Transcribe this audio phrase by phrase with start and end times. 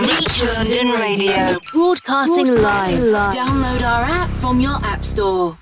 [0.00, 1.56] Reach London Radio.
[1.70, 2.98] Broadcasting live.
[3.34, 5.58] Download our app from your app store.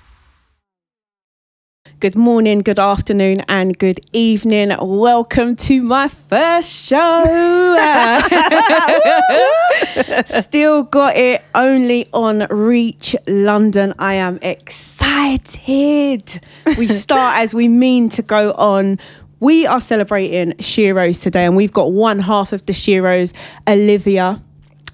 [1.99, 4.71] Good morning, good afternoon, and good evening.
[4.79, 7.23] Welcome to my first show.
[10.25, 13.93] Steele Got It only on Reach London.
[13.99, 16.39] I am excited.
[16.77, 18.97] We start as we mean to go on.
[19.41, 23.33] We are celebrating Sheroes today, and we've got one half of the Sheroes,
[23.67, 24.39] Olivia.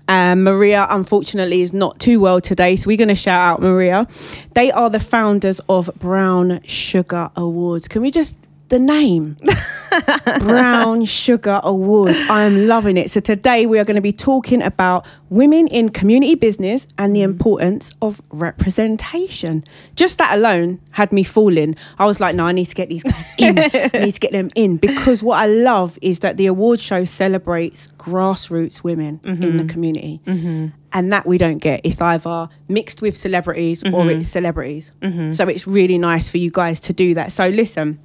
[0.07, 4.07] Um, Maria, unfortunately, is not too well today, so we're going to shout out Maria.
[4.55, 7.89] They are the founders of Brown Sugar Awards.
[7.89, 9.37] Can we just the name
[10.39, 12.17] Brown Sugar Awards?
[12.29, 13.11] I am loving it.
[13.11, 17.21] So today we are going to be talking about women in community business and the
[17.21, 17.25] mm.
[17.25, 19.63] importance of representation.
[19.95, 21.75] Just that alone had me falling.
[21.99, 23.57] I was like, no, I need to get these guys in.
[23.59, 27.05] I need to get them in because what I love is that the award show
[27.05, 29.67] celebrates grassroots women in the mm-hmm.
[29.67, 30.21] community.
[30.25, 30.67] Mm-hmm.
[30.93, 31.81] And that we don't get.
[31.83, 34.21] It's either mixed with celebrities or mm-hmm.
[34.21, 34.91] it's celebrities.
[35.35, 37.31] So it's really nice for you guys to do that.
[37.33, 37.99] So listen,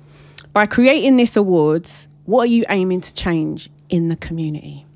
[0.52, 4.86] by creating this awards, what are you aiming to change in the community?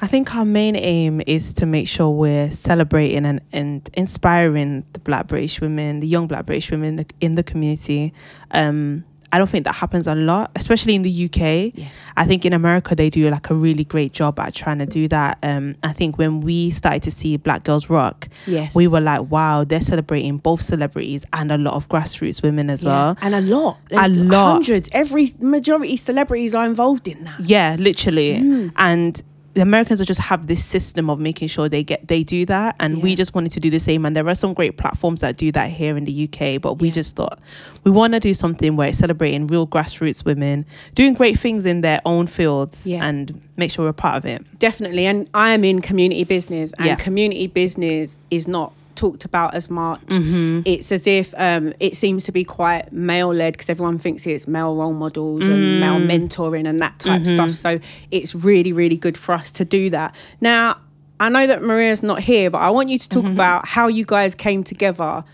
[0.00, 5.00] I think our main aim is to make sure we're celebrating and, and inspiring the
[5.00, 8.14] Black British women, the young Black British women in the, in the community.
[8.52, 11.72] Um, I don't think that happens a lot, especially in the UK.
[11.76, 12.04] Yes.
[12.16, 15.06] I think in America they do like a really great job at trying to do
[15.08, 15.38] that.
[15.42, 18.74] Um, I think when we started to see Black Girls Rock, Yes.
[18.74, 22.84] we were like, wow, they're celebrating both celebrities and a lot of grassroots women as
[22.84, 23.16] well.
[23.20, 23.78] And a lot.
[23.92, 24.52] A lot.
[24.54, 24.88] Hundreds.
[24.92, 27.40] Every majority celebrities are involved in that.
[27.40, 28.38] Yeah, literally.
[28.40, 28.72] Mm.
[28.76, 29.22] And
[29.58, 33.02] the Americans just have this system of making sure they get they do that, and
[33.02, 34.06] we just wanted to do the same.
[34.06, 36.88] And there are some great platforms that do that here in the UK, but we
[36.88, 36.94] Yeah.
[36.94, 37.40] just thought
[37.82, 40.64] we want to do something where it's celebrating real grassroots women
[40.94, 43.04] doing great things in their own fields, Yeah.
[43.04, 44.44] and make sure we're part of it.
[44.60, 45.06] Definitely.
[45.06, 46.94] And I am in community business, and Yeah.
[46.94, 50.00] community business is not talked about as much.
[50.06, 50.62] Mm-hmm.
[50.64, 54.46] It's as if um, it seems to be quite male led because everyone thinks it's
[54.46, 56.08] male role models and male Mm.
[56.10, 57.34] mentoring and that type Mm-hmm.
[57.34, 57.50] stuff.
[57.52, 60.14] So it's really, really good for us to do that.
[60.40, 60.76] Now,
[61.20, 63.20] I know that Maria's not here, but I want you to Mm-hmm.
[63.26, 65.24] talk about how you guys came together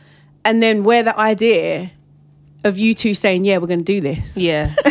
[0.44, 1.90] and then where the idea
[2.64, 4.36] of you two saying, Yeah, we're going to do this.
[4.36, 4.70] Yeah.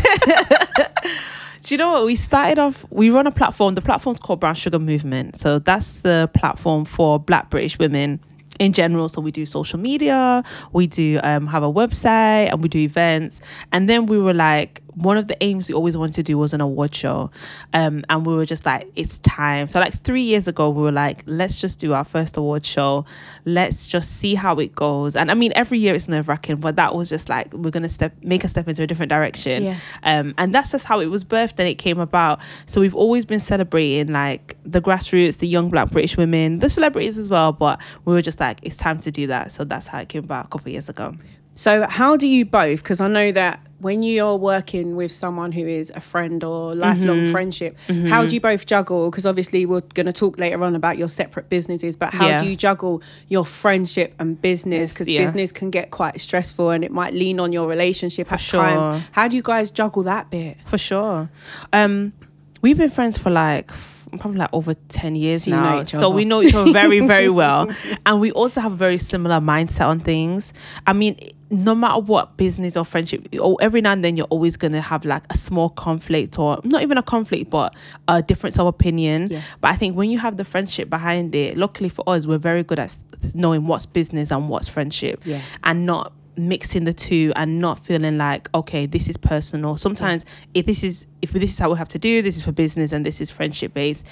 [1.63, 2.06] Do you know what?
[2.06, 3.75] We started off, we run a platform.
[3.75, 5.39] The platform's called Brown Sugar Movement.
[5.39, 8.19] So that's the platform for Black British women
[8.59, 9.09] in general.
[9.09, 13.41] So we do social media, we do um, have a website, and we do events.
[13.71, 16.53] And then we were like, one of the aims we always wanted to do was
[16.53, 17.31] an award show.
[17.73, 19.67] Um, and we were just like, it's time.
[19.67, 23.05] So, like, three years ago, we were like, let's just do our first award show.
[23.45, 25.15] Let's just see how it goes.
[25.15, 27.83] And I mean, every year it's nerve wracking, but that was just like, we're going
[27.83, 29.63] to step, make a step into a different direction.
[29.63, 29.77] Yeah.
[30.03, 32.39] Um, and that's just how it was birthed and it came about.
[32.65, 37.17] So we've always been celebrating like the grassroots, the young black British women, the celebrities
[37.17, 37.51] as well.
[37.51, 39.51] But we were just like, it's time to do that.
[39.51, 41.13] So that's how it came about a couple of years ago.
[41.55, 42.81] So, how do you both?
[42.81, 47.17] Because I know that when you're working with someone who is a friend or lifelong
[47.19, 47.31] Mm-hmm.
[47.31, 47.77] friendship,
[48.07, 49.11] how do you both juggle?
[49.11, 52.41] Because obviously, we're going to talk later on about your separate businesses, but how Yeah.
[52.41, 54.94] do you juggle your friendship and business?
[54.94, 55.23] Because yeah.
[55.23, 58.63] business can get quite stressful and it might lean on your relationship at sure.
[58.63, 59.03] times.
[59.11, 60.57] How do you guys juggle that bit?
[60.65, 61.29] For sure.
[61.71, 62.13] Um,
[62.61, 63.71] we've been friends for like
[64.19, 65.83] probably like over 10 years So you know now.
[65.85, 67.67] so we know each other very, very well.
[68.05, 70.53] And we also have a very similar mindset on things.
[70.85, 71.17] I mean,
[71.53, 75.05] no matter what business or friendship, or every now and then you're always gonna have
[75.05, 77.75] like a small conflict or not even a conflict, but
[78.07, 79.27] a difference of opinion.
[79.29, 79.41] Yeah.
[79.61, 82.63] But I think when you have the friendship behind it, luckily for us, we're very
[82.63, 82.97] good at
[83.35, 85.39] knowing what's business and what's friendship Yeah.
[85.63, 90.25] and not mixing the two and not feeling like okay this is personal sometimes
[90.55, 92.91] if this is if this is how we have to do this is for business
[92.91, 94.03] and this is friendship based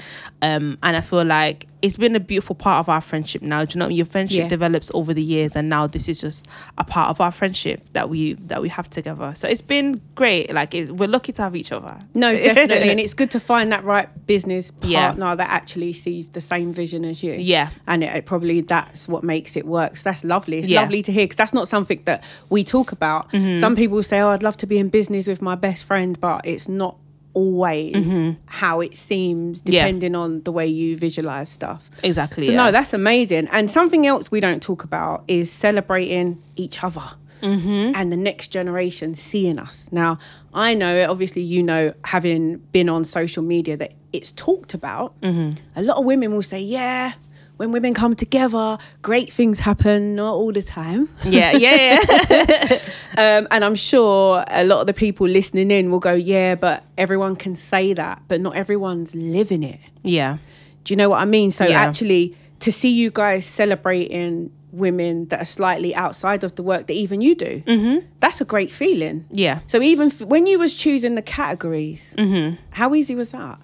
[0.44, 3.75] um and i feel like it's been a beautiful part of our friendship now do
[3.75, 4.47] you know your friendship Yeah.
[4.47, 6.47] develops over the years and now this is just
[6.78, 10.53] a part of our friendship that we that we have together so it's been great
[10.53, 12.90] like it's, we're lucky to have each other No, definitely.
[12.90, 15.08] and it's good to find that right business Yeah.
[15.08, 17.34] partner that actually sees the same vision as you.
[17.34, 17.70] Yeah.
[17.88, 19.97] And it, it probably that's what makes it work.
[19.97, 20.59] So that's lovely.
[20.59, 20.82] It's Yeah.
[20.82, 23.29] lovely to hear because that's not something that we talk about.
[23.32, 23.58] Mm-hmm.
[23.58, 26.46] Some people say, oh, I'd love to be in business with my best friend, but
[26.46, 26.96] it's not
[27.34, 29.72] always how it seems Mm-hmm.
[29.74, 29.84] Yeah.
[29.86, 31.90] depending on the way you visualize stuff.
[32.04, 32.66] exactly So yeah.
[32.66, 33.48] no, that's amazing.
[33.52, 37.02] And something else we don't talk about is celebrating each other
[37.42, 37.94] Mm-hmm.
[37.96, 39.90] and the next generation seeing us.
[39.92, 40.20] Now,
[40.54, 45.20] I know, obviously, you know, having been on social media, that it's talked about.
[45.22, 45.58] Mm-hmm.
[45.76, 47.14] A lot of women will say, "Yeah."
[47.58, 51.10] When women come together, great things happen, not all the time.
[51.26, 51.76] yeah yeah
[52.10, 52.78] yeah
[53.17, 56.84] Um, and I'm sure a lot of the people listening in will go, yeah, but
[56.97, 59.79] everyone can say that, but not everyone's living it.
[60.03, 60.37] yeah
[60.84, 61.52] Do you know what I mean?
[61.52, 61.79] So Yeah.
[61.81, 66.93] actually, to see you guys celebrating women that are slightly outside of the work that
[66.93, 68.05] even you do, mm-hmm.
[68.22, 69.25] that's a great feeling.
[69.31, 69.59] Yeah.
[69.67, 72.55] So even f- when you was choosing the categories, Mm-hmm.
[72.72, 73.59] how easy was that?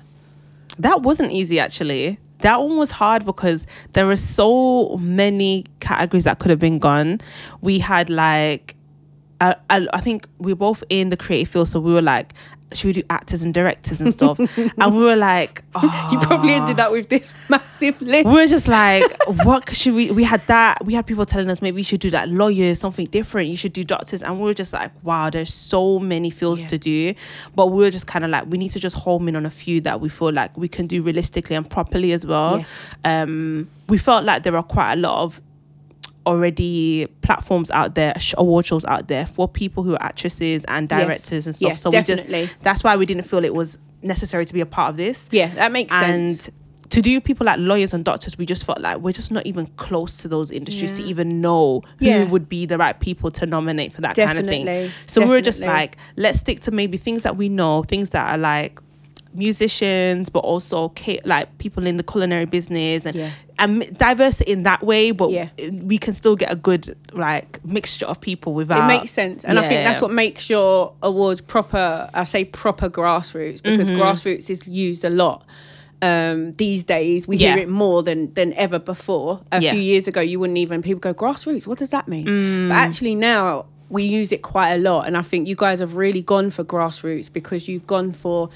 [0.80, 2.18] That wasn't easy actually.
[2.42, 7.20] That one was hard because there were so many categories that could have been gone.
[7.62, 8.76] We had like,
[9.40, 12.34] I, I, I think we are both in the creative field, so we were like,
[12.74, 14.38] should we do actors and directors and stuff?
[14.78, 16.10] and we were like, oh.
[16.12, 18.26] You probably ended up with this massive list.
[18.26, 19.04] we were just like,
[19.46, 20.12] what should we?
[20.12, 20.84] We had that.
[20.84, 23.48] We had people telling us maybe you should do that lawyers, something different.
[23.50, 26.68] You should do doctors, and we were just like, wow, there's so many fields Yeah.
[26.70, 27.14] to do.
[27.56, 29.50] But we were just kind of like, we need to just home in on a
[29.52, 32.58] few that we feel like we can do realistically and properly as well.
[32.58, 32.92] Yes.
[33.06, 35.40] Um, we felt like there are quite a lot of
[36.28, 41.02] already platforms out there, award shows out there for people who are actresses and Yes.
[41.06, 41.70] directors and stuff.
[41.72, 42.42] Yes, so definitely.
[42.42, 44.98] we just that's why we didn't feel it was necessary to be a part of
[44.98, 46.48] this Yeah, that makes and sense.
[46.48, 46.56] And
[46.92, 49.66] to do people like lawyers and doctors, we just felt like we're just not even
[49.76, 52.24] close to those industries to even know who Yeah.
[52.24, 54.90] would be the right people to nominate for that kind of thing.
[55.06, 58.34] So we were just like, let's stick to maybe things that we know, things that
[58.34, 58.80] are like
[59.38, 60.94] musicians, but also
[61.26, 63.30] like people in the culinary business and Yeah.
[63.60, 65.12] and diverse in that way.
[65.12, 65.50] But Yeah.
[65.84, 68.84] we can still get a good like mixture of people without.
[68.90, 72.10] It makes sense, and I think that's what makes your awards proper.
[72.14, 74.02] I say proper grassroots because Mm-hmm.
[74.02, 75.44] grassroots is used a lot
[76.04, 77.28] um, these days.
[77.28, 77.56] We Yeah.
[77.56, 79.40] hear it more than than ever before.
[79.52, 79.72] A Yeah.
[79.72, 81.66] few years ago, you wouldn't even people go grassroots.
[81.66, 82.26] What does that mean?
[82.28, 82.70] Mm.
[82.70, 85.96] But actually now we use it quite a lot, and I think you guys have
[85.96, 88.50] really gone for grassroots because you've gone for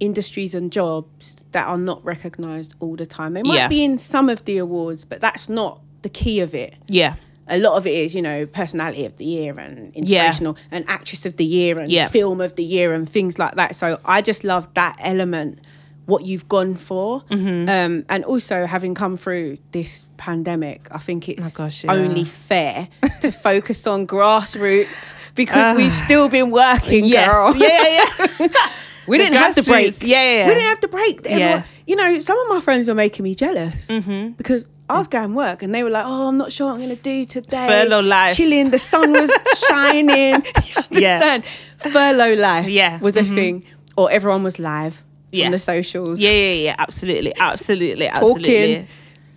[0.00, 3.34] industries and jobs that are not recognized all the time.
[3.34, 3.68] They might Yeah.
[3.68, 7.14] be in some of the awards, but that's not the key of it Yeah.
[7.48, 10.32] a lot of it is, you know, personality of the year and Yeah.
[10.70, 12.08] and actress of the year and Yeah.
[12.08, 13.74] film of the year and things like that.
[13.76, 15.58] So I just love that element,
[16.06, 17.22] what you've gone for.
[17.30, 17.68] Mm-hmm.
[17.68, 21.92] Um, and also having come through this pandemic, I think it's Oh gosh, yeah.
[21.92, 22.88] only fair
[23.20, 27.52] to focus on grassroots because we've still been working, girl.
[27.52, 27.54] Ah.
[27.56, 28.46] Yeah, yeah, yeah.
[29.10, 30.00] We didn't have the break.
[30.02, 30.48] Yeah, yeah, yeah.
[30.48, 31.26] We didn't have the break.
[31.26, 31.64] Everyone, Yeah.
[31.86, 34.30] You know, some of my friends were making me jealous Mm-hmm.
[34.40, 36.78] because I was going work and they were like, "Oh, I'm not sure what I'm
[36.84, 38.34] going to do today." Furlough life.
[38.36, 38.70] chilling.
[38.70, 39.30] The sun was
[39.68, 40.42] shining.
[40.90, 41.40] You Yeah.
[41.78, 42.66] Furlough life.
[42.68, 42.98] Yeah.
[43.00, 43.64] was a thing,
[43.96, 45.46] or everyone was live Yeah.
[45.46, 46.20] on the socials.
[46.20, 48.42] Yeah, yeah, yeah, absolutely, absolutely, absolutely.
[48.42, 48.88] talking,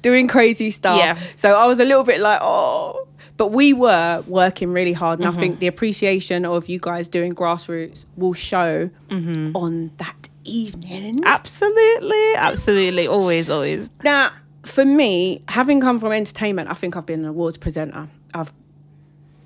[0.04, 0.98] doing crazy stuff.
[1.00, 1.16] Yeah.
[1.36, 3.08] So I was a little bit like, oh.
[3.36, 5.38] But we were working really hard, and Mm-hmm.
[5.38, 9.56] I think the appreciation of you guys doing grassroots will show Mm-hmm.
[9.58, 11.22] on that evening.
[11.26, 13.90] Absolutely, absolutely, always, always.
[14.04, 14.32] Now,
[14.64, 18.08] for me, having come from entertainment, I think I've been an awards presenter.
[18.36, 18.54] I've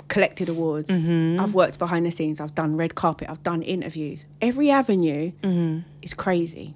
[0.10, 0.90] collected awards.
[0.90, 1.40] Mm-hmm.
[1.40, 2.42] I've worked behind the scenes.
[2.42, 3.30] I've done red carpet.
[3.30, 4.26] I've done interviews.
[4.42, 5.88] Every avenue Mm-hmm.
[6.02, 6.74] is crazy.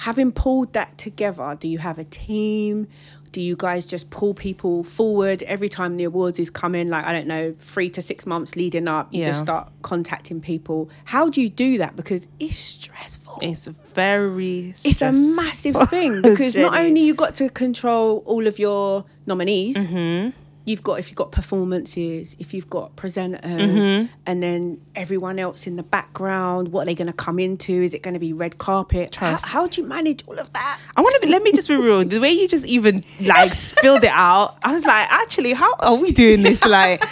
[0.00, 2.86] Having pulled that together, do you have a team?
[3.32, 6.88] Do you guys just pull people forward every time the awards is coming?
[6.88, 10.90] Like I don't know, three to six months leading up, you just start contacting people.
[11.04, 11.94] How do you do that?
[11.96, 14.70] Because it's stressful It's very.
[14.70, 19.76] it's a massive thing because not only you got to control all of your nominees
[19.76, 20.30] Mm-hmm.
[20.70, 24.06] You've got if you've got performances if you've got presenters Mm-hmm.
[24.26, 27.92] and then everyone else in the background what are they going to come into is
[27.94, 29.46] it going to be red carpet how, Trust.
[29.54, 31.28] how do you manage all of that I want to.
[31.28, 32.04] Let me just be real.
[32.04, 35.94] The way you just even like spilled it out, I was like, actually, how are
[35.94, 36.64] we doing this?
[36.64, 37.02] Like,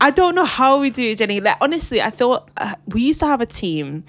[0.00, 1.42] I don't know how we do it, Jenni.
[1.42, 4.04] Like, honestly, I thought uh, we used to have a team.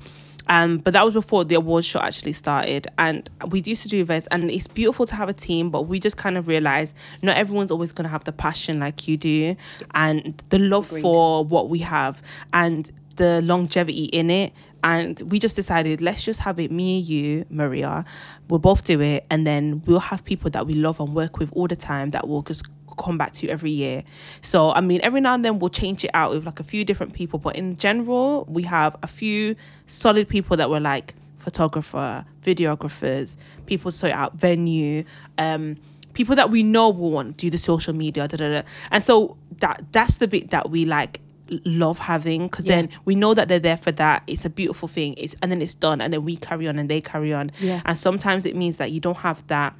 [0.49, 4.01] Um, but that was before the awards show actually started, and we used to do
[4.01, 5.69] events, and it's beautiful to have a team.
[5.69, 9.07] But we just kind of realized not everyone's always going to have the passion like
[9.07, 9.55] you do,
[9.93, 11.01] and the love Agreed.
[11.01, 14.53] for what we have, and the longevity in it.
[14.81, 18.05] And we just decided, let's just have it, me and you, Maria.
[18.47, 19.25] We'll both do it.
[19.29, 22.29] And then we'll have people that we love and work with all the time that
[22.29, 22.63] will just
[22.99, 24.03] come back to every year.
[24.41, 26.85] So, I mean, every now and then we'll change it out with like a few
[26.85, 27.39] different people.
[27.39, 29.55] But in general, we have a few
[29.87, 35.03] solid people that were like photographer, videographers, people sort out venue,
[35.37, 35.77] um,
[36.13, 38.61] people that we know will want to do the social media, da, da, da.
[38.91, 41.21] and so that that's the bit that we like
[41.65, 42.75] love having because Yeah.
[42.75, 45.63] then we know that they're there for that it's a beautiful thing it's and then
[45.63, 47.81] it's done and then we carry on and they carry on Yeah.
[47.85, 49.73] and sometimes it means that you don't have that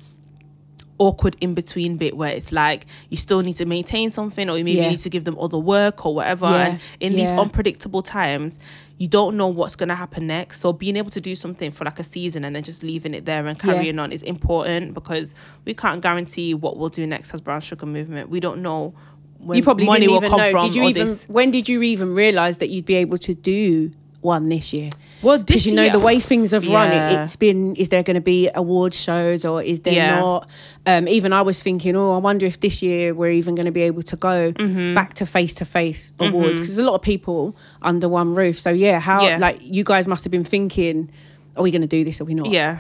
[1.00, 4.63] awkward in between bit where it's like you still need to maintain something or you
[4.63, 4.89] maybe Yeah.
[4.89, 6.46] need to give them other work or whatever.
[6.48, 6.65] Yeah.
[6.68, 8.60] and in these unpredictable times
[8.98, 10.60] you don't know what's going to happen next.
[10.60, 13.24] So being able to do something for like a season and then just leaving it
[13.25, 17.39] there and carrying on is important because we can't guarantee what we'll do next as
[17.39, 18.29] brown sugar movement.
[18.29, 18.94] We don't know
[19.38, 20.51] when you probably money didn't will even come know.
[20.51, 23.34] From did you even this when did you even realize that you'd be able to
[23.34, 23.89] do
[24.21, 24.89] one this year?
[25.21, 27.21] Well, because this you know year- the way things have run, Yeah.
[27.21, 27.75] it, it's been.
[27.75, 30.19] Is there going to be award shows or is there Yeah.
[30.19, 30.49] not?
[30.85, 33.71] Um, even I was thinking, oh, I wonder if this year we're even going to
[33.71, 34.95] be able to go Mm-hmm.
[34.95, 38.59] back to face to face awards because there's a lot of people under one roof.
[38.59, 39.38] So yeah, how Yeah.
[39.39, 41.09] like you guys must have been thinking,
[41.57, 42.47] are we going to do this or we not?
[42.49, 42.79] Yeah.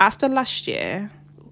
[0.00, 1.10] After last year,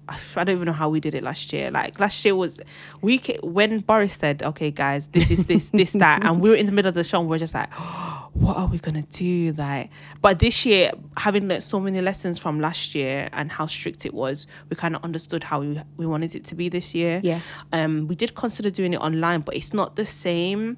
[0.09, 1.69] I don't even know how we did it last year.
[1.71, 2.59] Like last year was
[3.01, 6.65] we when Boris said, "Okay, guys, this is this this that," and we were in
[6.65, 7.71] the middle of the show, and we are just like,
[8.33, 9.89] "What are we gonna do?" Like,
[10.21, 14.13] but this year, having learned so many lessons from last year and how strict it
[14.13, 17.19] was, we kind of understood how we we wanted it to be this year.
[17.23, 17.39] Yeah.
[17.73, 20.77] Um, we did consider doing it online, but it's not the same.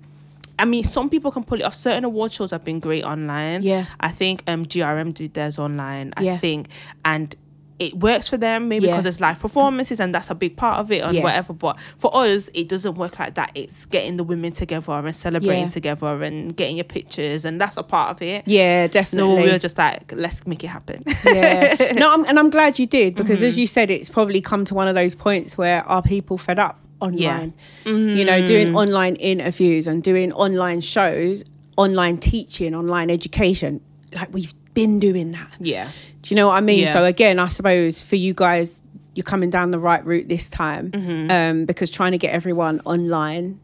[0.57, 1.73] I mean, some people can pull it off.
[1.75, 3.61] Certain award shows have been great online.
[3.63, 3.85] Yeah.
[4.01, 6.13] I think um GRM did theirs online.
[6.17, 6.37] I Yeah.
[6.37, 6.67] think,
[7.05, 7.33] and
[7.79, 8.91] it works for them maybe Yeah.
[8.91, 11.23] because there's live performances and that's a big part of it and Yeah.
[11.23, 11.53] whatever.
[11.53, 13.51] But for us, it doesn't work like that.
[13.55, 15.69] It's getting the women together and celebrating Yeah.
[15.69, 18.43] together and getting your pictures, and that's a part of it.
[18.45, 19.37] Yeah, definitely.
[19.37, 21.03] So we were just like, let's make it happen.
[21.25, 21.93] yeah.
[21.93, 23.47] No, I'm, and I'm glad you did because, Mm-hmm.
[23.47, 26.59] as you said, it's probably come to one of those points where are people fed
[26.59, 27.53] up online?
[27.85, 28.47] You know, Mm.
[28.47, 31.43] doing online interviews and doing online shows,
[31.77, 33.79] online teaching, online education.
[34.13, 35.51] Like we've been doing that.
[35.59, 35.89] yeah.
[36.21, 36.81] Do you know what I mean?
[36.83, 36.93] Yeah.
[36.93, 38.81] So again, I suppose for you guys,
[39.15, 41.31] you're coming down the right route this time Mm-hmm.
[41.31, 43.59] um, because trying to get everyone online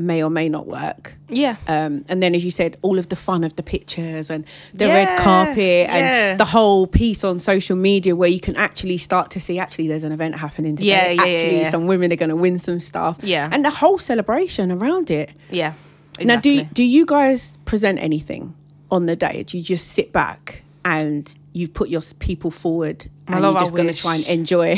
[0.00, 1.16] may or may not work.
[1.28, 1.56] Yeah.
[1.66, 4.86] Um, and then, as you said, all of the fun of the pictures and the
[4.86, 6.36] red carpet and yeah.
[6.36, 10.04] the whole piece on social media where you can actually start to see actually there's
[10.04, 10.88] an event happening today.
[10.90, 11.70] Yeah, yeah, yeah, actually, yeah.
[11.70, 13.18] some women are going to win some stuff.
[13.22, 13.50] Yeah.
[13.52, 15.30] and the whole celebration around it.
[15.50, 15.72] yeah.
[16.20, 18.54] Now, do do you guys present anything
[18.90, 19.42] on the day?
[19.42, 23.88] Do you just sit back and you put your people forward and you're just going
[23.88, 24.74] to try and enjoy?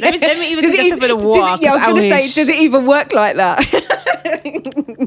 [0.00, 1.54] let me, let me even Does take it a sip of the water.
[1.54, 3.64] it- yeah, I was going to say, does it even work like that?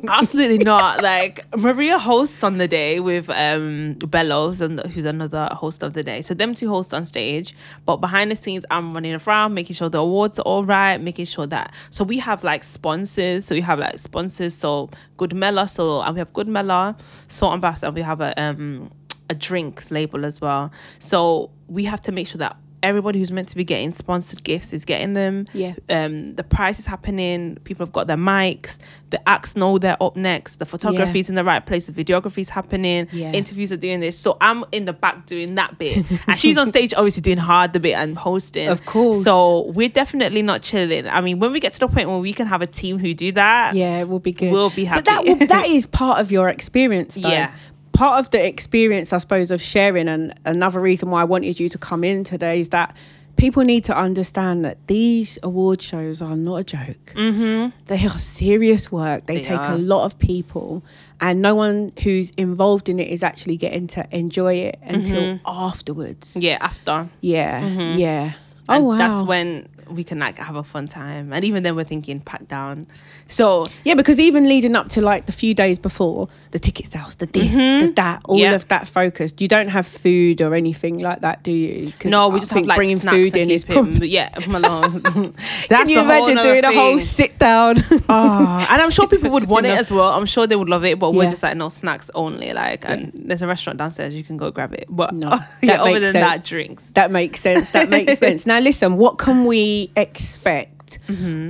[0.07, 1.01] Absolutely not.
[1.01, 6.03] Like Maria hosts on the day with um Bellows and who's another host of the
[6.03, 6.21] day.
[6.21, 9.89] So them two host on stage, but behind the scenes I'm running around making sure
[9.89, 13.45] the awards are all right, making sure that so we have like sponsors.
[13.45, 14.53] So we have like sponsors.
[14.55, 15.67] So Good Mela.
[15.67, 16.95] So and we have Good Mela,
[17.27, 18.89] Salt and Bath, and we have a um
[19.29, 20.71] a drinks label as well.
[20.99, 24.73] So we have to make sure that everybody who's meant to be getting sponsored gifts
[24.73, 25.45] is getting them.
[25.53, 25.73] Yeah.
[25.89, 27.57] Um, the price is happening.
[27.63, 28.77] People have got their mics.
[29.09, 30.57] The acts know they're up next.
[30.57, 31.87] The photography's in the right place.
[31.87, 33.07] The videography's happening.
[33.11, 33.31] Yeah.
[33.33, 34.17] Interviews are doing this.
[34.17, 37.73] So I'm in the back doing that bit, and she's on stage obviously doing hard
[37.73, 38.69] the bit and hosting.
[38.69, 39.23] Of course.
[39.23, 41.07] So we're definitely not chilling.
[41.07, 43.13] I mean, when we get to the point where we can have a team who
[43.13, 44.51] do that, Yeah, we'll be good.
[44.51, 45.01] We'll be happy.
[45.03, 47.29] But that will, that is part of your experience, though.
[47.29, 47.53] Yeah.
[47.93, 51.69] Part of the experience, I suppose, of sharing, and another reason why I wanted you
[51.69, 52.95] to come in today is that
[53.37, 57.13] people need to understand that these award shows are not a joke.
[57.15, 57.69] Mm-hmm.
[57.85, 59.25] They are serious work.
[59.25, 59.73] They, They take are.
[59.73, 60.83] a lot of people,
[61.19, 66.35] and no one who's involved in it is actually getting to enjoy it until afterwards.
[66.39, 67.09] yeah, after.
[67.21, 68.33] Yeah, yeah.
[68.69, 68.95] Oh And wow.
[68.97, 71.33] that's when we can like have a fun time.
[71.33, 72.87] And even then we're thinking pack down.
[73.27, 77.15] So Yeah, because even leading up to like the few days before, the ticket sales,
[77.15, 77.93] the this, the mm-hmm.
[77.93, 78.53] that, all Yeah.
[78.53, 79.41] of that focused.
[79.41, 81.91] You don't have food or anything like that, do you?
[82.05, 84.09] no, we I just think have like bringing food in is probably.
[84.09, 85.01] yeah, from along.
[85.69, 87.77] Can you a imagine doing a whole sit down?
[88.09, 90.11] Oh, and I'm sure people would want it as well.
[90.11, 92.53] I'm sure they would love it, but we're just like no snacks only.
[92.53, 94.85] Like, and there's a restaurant downstairs you can go grab it.
[94.89, 95.29] But No,
[95.61, 96.25] yeah, that other makes than sense.
[96.25, 96.91] that, drinks.
[96.91, 97.71] that makes sense.
[97.71, 98.45] That makes sense.
[98.45, 100.99] Now listen, what can we expect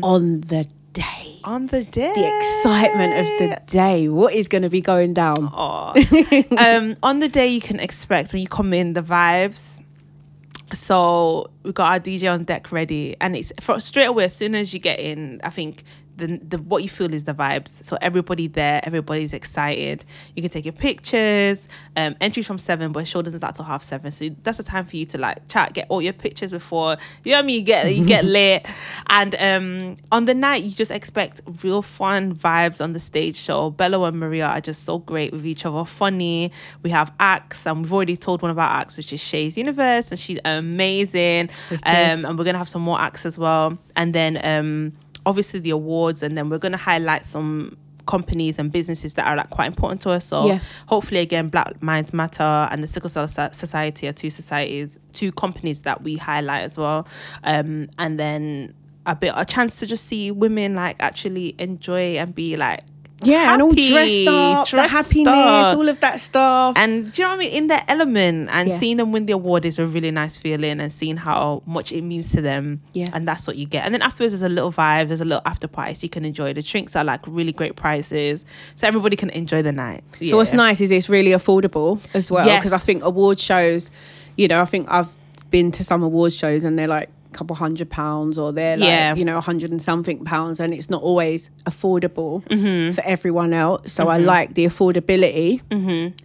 [0.04, 1.40] on the day?
[1.44, 4.08] On the day, The excitement of the day.
[4.08, 5.36] What is going to be going down?
[6.58, 9.82] Um, on the day you can expect when you come in the vibes.
[10.74, 14.56] So we got our DJ on deck ready, and it's for straight away as soon
[14.56, 15.42] as you get in.
[15.44, 15.84] I think
[16.18, 17.84] the, the what you feel is the vibes.
[17.84, 20.06] So everybody there, everybody's excited.
[20.36, 21.68] You can take your pictures.
[21.96, 24.12] Um, entries from seven, but show doesn't start till half seven.
[24.12, 27.32] So that's the time for you to like chat, get all your pictures before you
[27.32, 27.60] know I mean.
[27.60, 28.66] You get you get lit,
[29.08, 33.70] and um, on the night you just expect real fun vibes on the stage show.
[33.70, 36.52] Bello and Maria are just so great with each other, funny.
[36.84, 40.12] We have acts, and we've already told one of our acts, which is Shay's Universe,
[40.12, 41.50] and she's amazing.
[41.72, 44.94] Um, and we're gonna have some more acts as well, and then um,
[45.26, 49.50] obviously the awards, and then we're gonna highlight some companies and businesses that are like
[49.52, 50.26] quite important to us.
[50.26, 50.60] So Yeah.
[50.88, 55.84] hopefully again Black Minds Matter and the Sickle Cell Society are two societies, two companies
[55.84, 57.08] that we highlight as well.
[57.44, 58.74] Um, and then
[59.06, 62.82] a bit a chance to just see women like actually enjoy and be like
[63.24, 65.78] Yeah, and all happy, dressed up, the dressed happiness, up.
[65.78, 66.74] all of that stuff.
[66.78, 67.54] and do you know what I mean?
[67.54, 68.78] In their element, and Yeah.
[68.78, 72.02] seeing them win the award is a really nice feeling, and seeing how much it
[72.04, 72.82] means to them.
[72.94, 73.08] Yeah.
[73.14, 73.86] and that's what you get.
[73.86, 75.08] And then afterwards, there's a little vibe.
[75.10, 76.54] There's a little after party, so you can enjoy.
[76.54, 80.04] The drinks are like really great prices, so everybody can enjoy the night.
[80.28, 82.82] So what's nice is it's really affordable as well because Yes.
[82.82, 83.92] I think award shows,
[84.38, 85.16] you know, I think I've
[85.52, 89.16] been to some award shows and they're like couple hundred pounds or they're like Yeah.
[89.16, 92.92] you know a hundred and something pounds and it's not always affordable Mm-hmm.
[92.96, 93.92] for everyone else.
[93.94, 95.62] So I like the affordability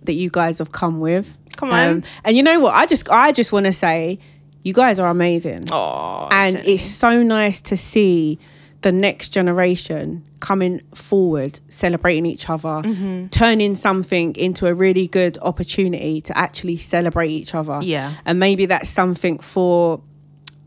[0.04, 1.26] that you guys have come with.
[1.28, 1.54] Mm-hmm.
[1.58, 2.04] Come on.
[2.24, 2.74] and you know what?
[2.74, 4.18] I just I just want to say,
[4.62, 8.38] you guys are amazing Oh, and it's so nice to see
[8.82, 13.26] the next generation coming forward celebrating each other Mm-hmm.
[13.28, 18.12] turning something into a really good opportunity to actually celebrate each other Yeah.
[18.26, 20.02] and maybe that's something for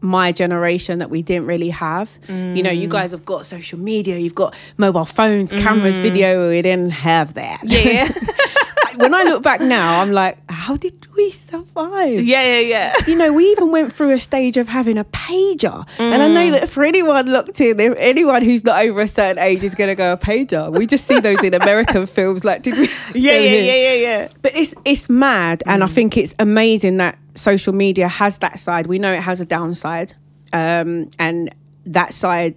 [0.01, 2.10] my generation that we didn't really have.
[2.27, 2.91] You know you Mm.
[2.91, 7.60] guys have got social media you've got mobile phones cameras video we didn't have that.
[7.65, 8.08] Yeah,
[8.98, 12.93] when i look back now i'm like how did we survive yeah, yeah, yeah.
[13.08, 15.88] you know, we even went through a stage of having a pager.
[16.00, 19.63] And I know that for anyone looked in, anyone who's not over a certain age
[19.63, 20.72] is going to go a pager.
[20.72, 22.46] We just see those in American films.
[22.46, 22.88] Like, did we?
[23.19, 24.27] Yeah, yeah, yeah, yeah, yeah.
[24.41, 28.88] But it's it's mad, and I think it's amazing that social media has that side.
[28.88, 30.13] We know it has a downside,
[30.53, 31.53] um, and
[31.86, 32.55] that side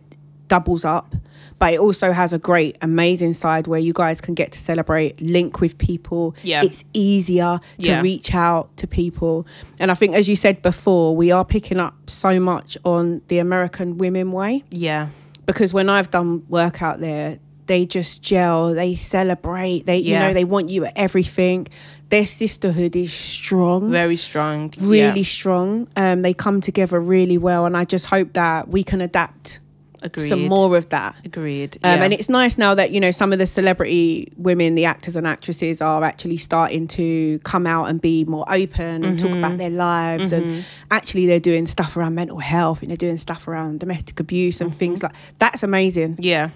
[0.49, 1.15] doubles up.
[1.63, 5.21] But it also has a great, amazing side where you guys can get to celebrate,
[5.21, 6.35] link with people.
[6.43, 6.63] Yeah.
[6.65, 8.01] It's easier to Yeah.
[8.03, 9.47] reach out to people.
[9.79, 13.39] And I think, as you said before, we are picking up so much on the
[13.39, 15.07] American women way Yeah.
[15.47, 20.33] because when I've done work out there, they just gel, they celebrate, they you know,
[20.35, 21.69] they want you at everything.
[22.09, 23.93] Their sisterhood is strong.
[23.93, 24.73] Very strong.
[24.81, 25.25] really Yeah.
[25.39, 25.87] strong.
[25.97, 29.61] Um, they come together really well, and I just hope that we can adapt
[30.03, 30.29] Agreed.
[30.29, 31.15] some more of that.
[31.25, 31.77] Agreed.
[31.85, 32.05] Um, yeah.
[32.05, 35.27] And it's nice now that you know some of the celebrity women, the actors and
[35.27, 39.39] actresses, are actually starting to come out and be more open and talk Mm-hmm.
[39.45, 40.33] about their lives.
[40.33, 44.61] And actually, they're doing stuff around mental health and they're doing stuff around domestic abuse
[44.61, 46.17] and things like that's amazing.
[46.19, 46.51] yeah.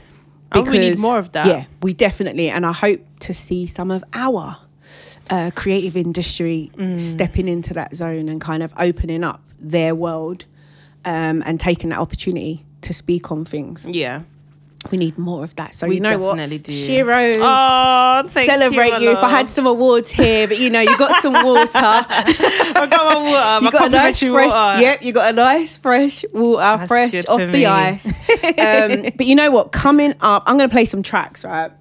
[0.52, 1.46] And we need more of that.
[1.46, 4.56] Yeah, we definitely, and I hope to see some of our
[5.28, 7.00] uh, creative industry Mm.
[7.00, 10.44] stepping into that zone and kind of opening up their world
[11.04, 13.86] um, and taking that opportunity to speak on things.
[13.88, 14.22] Yeah.
[14.92, 15.74] We need more of that.
[15.74, 16.72] So We you know definitely what, do.
[16.72, 17.34] Sheroes.
[17.38, 19.08] Oh, thank Celebrate you.
[19.08, 21.70] you, if I had some awards here, but you know, you got some water.
[21.74, 23.64] I got my water.
[23.66, 24.80] you got a nice fresh, water.
[24.80, 28.26] yep, you got a nice fresh water, fresh off the ice.
[28.58, 29.72] Um, but you know what?
[29.72, 31.72] Coming up, I'm going to play some tracks, right?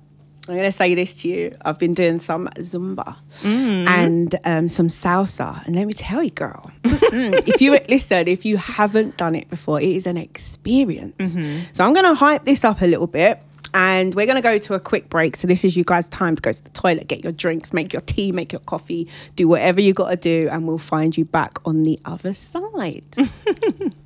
[0.47, 1.55] I'm going to say this to you.
[1.63, 3.87] I've been doing some Zumba Mm.
[3.87, 5.65] and um, some salsa.
[5.65, 9.81] And let me tell you, girl, if you listen, if you haven't done it before,
[9.81, 11.15] it is an experience.
[11.35, 11.73] Mm-hmm.
[11.73, 13.39] So I'm going to hype this up a little bit.
[13.77, 15.35] And we're going to go to a quick break.
[15.35, 17.91] So, this is you guys' time to go to the toilet, get your drinks, make
[17.91, 20.47] your tea, make your coffee, do whatever you got to do.
[20.49, 23.03] And we'll find you back on the other side.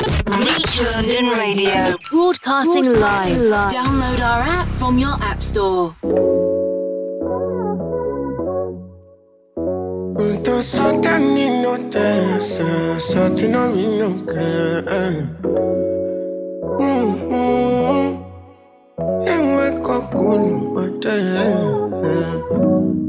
[0.00, 1.96] Reach London Radio.
[2.10, 3.72] Broadcasting, live.
[3.72, 5.94] Download our app from your app store.
[10.44, 12.64] Tô só canino dessa,
[12.98, 14.84] só te não me não quer.
[19.26, 20.70] Eu é coculo,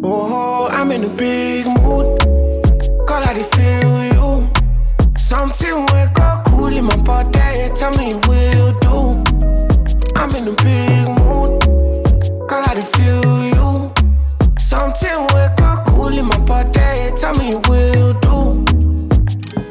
[0.04, 2.20] Oh, I'm in a big mood.
[3.08, 4.50] Call I feel you.
[5.18, 5.91] Something wake up
[7.12, 7.70] my body.
[7.76, 8.98] Tell me what you do.
[10.16, 11.52] I'm in a big mood.
[12.48, 13.94] Call I feel you.
[14.58, 17.12] Something wake up cool in my body.
[17.20, 18.38] Tell me what you do.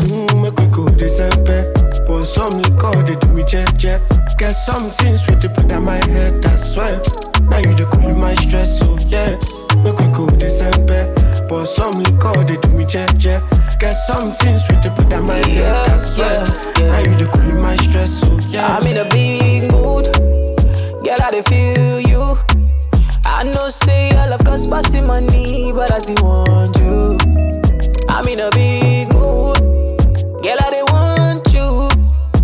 [0.05, 1.73] Mm, make we go December.
[2.07, 4.01] But some liquor they do me jet jet.
[4.39, 6.43] Get something sweet to put on my head.
[6.43, 7.01] That's why.
[7.49, 9.37] Now you the cool in my stress, so yeah.
[9.83, 11.20] Make we go December.
[11.51, 13.13] But some liquor they do me jet.
[13.81, 15.89] Get something sweet to put on my head.
[15.91, 16.25] That's why.
[16.25, 16.45] yeah,
[16.79, 16.93] yeah.
[16.93, 18.77] Now you the cool in my stress, so yeah.
[18.79, 20.05] I'm in a big mood.
[21.03, 22.37] Girl, I dey feel you.
[23.25, 27.19] I know say all love cost passing money, but I still want you.
[28.09, 29.59] I'm in a big mood.
[30.45, 31.89] Girl, I dey want you.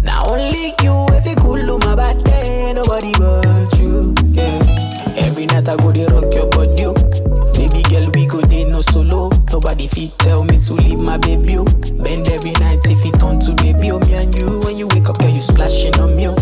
[0.02, 4.14] Now only you if you cool my body, nobody but you.
[4.32, 4.58] Yeah.
[5.16, 6.25] Every night I go dey rock
[8.96, 9.30] solo.
[9.52, 11.58] Nobody fit tell me to leave my baby.
[11.58, 11.64] Oh.
[12.02, 13.90] Bend every night if it turn to baby.
[13.90, 14.60] Oh, me and you.
[14.64, 16.28] When you wake up, girl, you splashing on me.
[16.28, 16.36] Oh.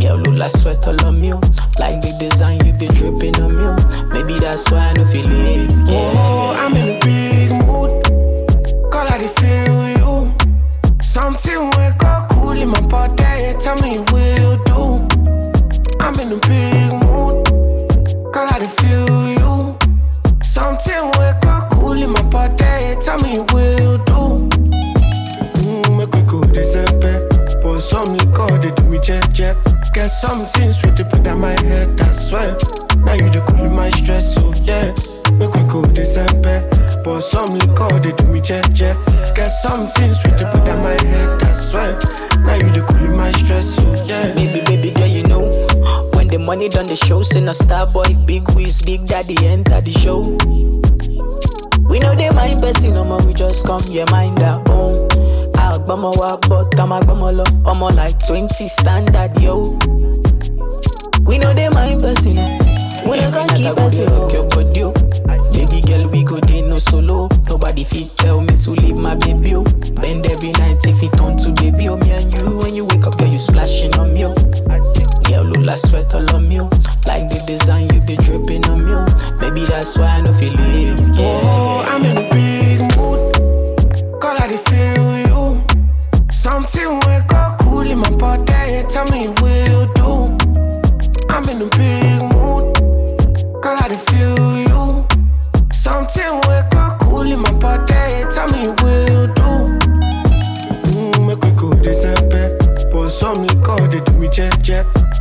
[0.00, 1.32] Girl, look like sweat all on me.
[1.32, 1.40] Oh.
[1.80, 3.64] Like the design, you be dripping on me.
[3.64, 4.08] Oh.
[4.12, 5.70] Maybe that's why I know feel it.
[5.70, 6.12] Yeah.
[6.14, 7.35] Oh, I'm in the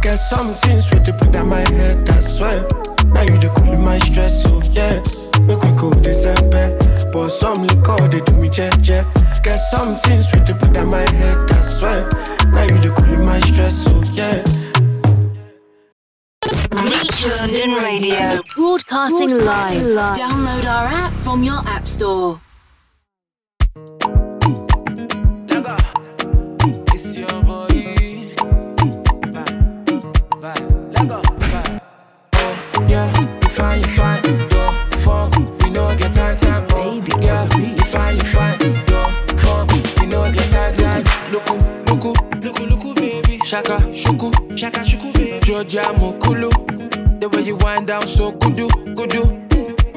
[0.01, 2.61] Get something sweet to put on my head, I swear.
[3.07, 5.01] Now you the cool my stress, so yeah.
[5.47, 6.77] Make we go December.
[7.11, 8.77] But some liquor they do me jet.
[9.43, 12.09] Get something sweet to put on my head, I swear.
[12.51, 14.43] Now you the cool my stress, so yeah.
[16.83, 18.41] Reach London Radio.
[18.55, 20.17] Broadcasting live.
[20.17, 22.39] Download our app from your app store.
[43.55, 45.41] Shaka, shuku, shaka, shuku.
[45.45, 46.51] Georgia Mokulu.
[47.21, 49.11] The way you wind down so good, good.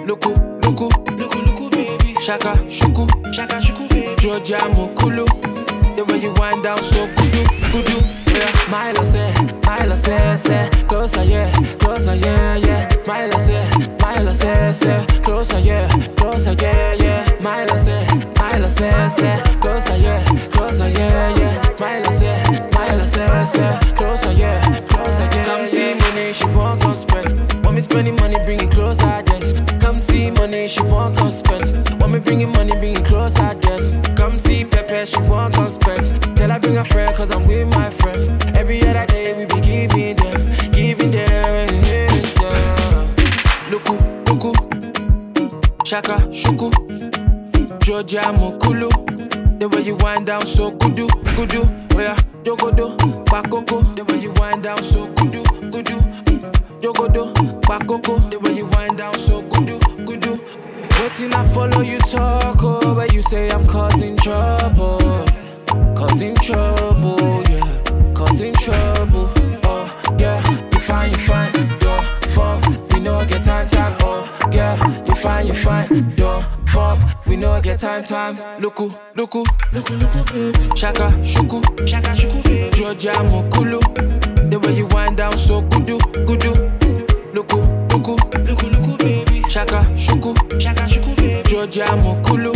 [0.07, 2.15] Luku, luku, luku, luku, baby.
[2.21, 4.17] Shaka, shuku, shaka, shuku.
[4.21, 5.27] Georgia Mokulu.
[5.97, 7.89] The way you wind down so good, good.
[8.39, 8.71] Yeah.
[8.71, 9.35] Milo say,
[9.67, 12.89] Milo say, say, closer, yeah, closer, yeah, yeah.
[13.09, 13.69] Milo say,
[14.01, 16.98] Milo say, say, closer, yeah, closer, yeah.
[17.41, 18.05] Milo say,
[18.39, 21.77] Milo say, say, closer, yeah, closer, yeah, yeah.
[21.79, 25.45] Milo say, Milo say, say, closer, yeah, closer, yeah.
[25.45, 27.65] Come see money, she won't come spend.
[27.65, 29.67] Want me spending money, bring it closer, then.
[29.79, 31.89] Come see money, she won't come spend.
[32.01, 34.03] Want me bringing money, bring it closer, then.
[34.17, 36.37] Come see Pepe, she won't come spend.
[36.37, 38.43] Tell her bring a friend, cause I'm with my friend.
[38.57, 41.85] Every other day we be giving them, giving them.
[41.85, 42.09] yeah.
[43.71, 46.71] Luku, luku, shaka, shuku,
[47.89, 48.91] Georgia Mokulu.
[49.59, 51.65] The way you wind down so goodu, goodu.
[51.95, 53.81] Oh yeah, jogodo, bakoko.
[53.97, 55.97] The way you wind down so goodu, goodu.
[56.83, 58.31] Jogodo, bakoko.
[58.31, 60.39] The way you wind down so goodu, goodu.
[61.01, 64.99] Waiting I follow you talk, oh, but you say I'm causing trouble.
[65.97, 68.13] Causing trouble, yeah.
[68.13, 69.33] Causing trouble,
[69.65, 70.48] oh, yeah.
[74.53, 75.05] Yeah.
[75.05, 77.27] You fine, you fine, your fuck.
[77.27, 78.37] We know I get time, time.
[78.61, 80.77] Luku, luku, luku, luku, baby.
[80.77, 82.71] Shaka, shuku, shaka, shuku.
[82.75, 83.81] Georgia Mokulu.
[84.51, 86.55] The way you wind down so goodu, goodu.
[87.35, 87.57] Luku,
[87.91, 89.43] luku, luku, luku, baby.
[89.49, 91.49] Shaka, shuku, shaka, shuku, baby.
[91.49, 92.53] Georgia Mokulu.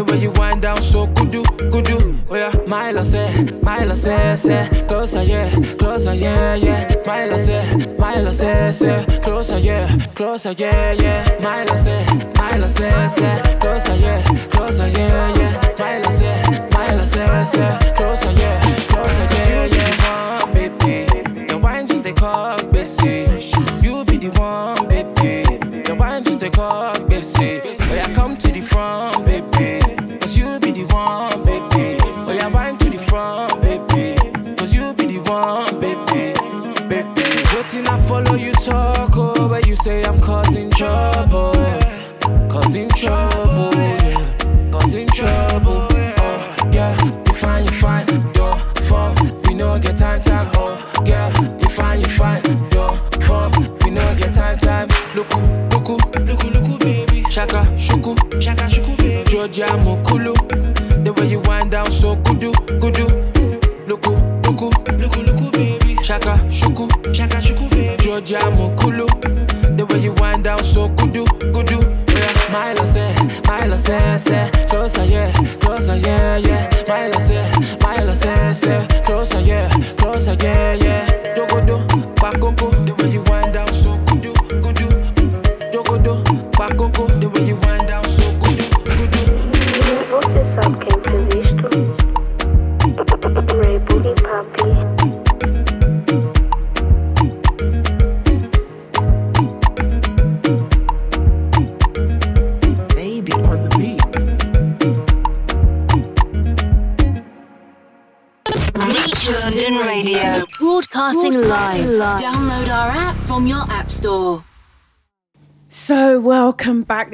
[0.00, 2.16] The way you wind down so goodu, goodu.
[2.30, 3.28] Oh yeah, Milo say,
[3.62, 6.94] Milo say, say, closer, yeah, closer, yeah, yeah.
[7.06, 7.62] Milo say,
[7.98, 11.38] Milo say, say, closer, yeah, closer, yeah, yeah.
[11.42, 12.02] Milo say,
[12.38, 15.74] Milo say, say, closer, yeah, closer, yeah, yeah.
[15.78, 19.69] Milo say, Milo say, say, closer, yeah, closer, yeah.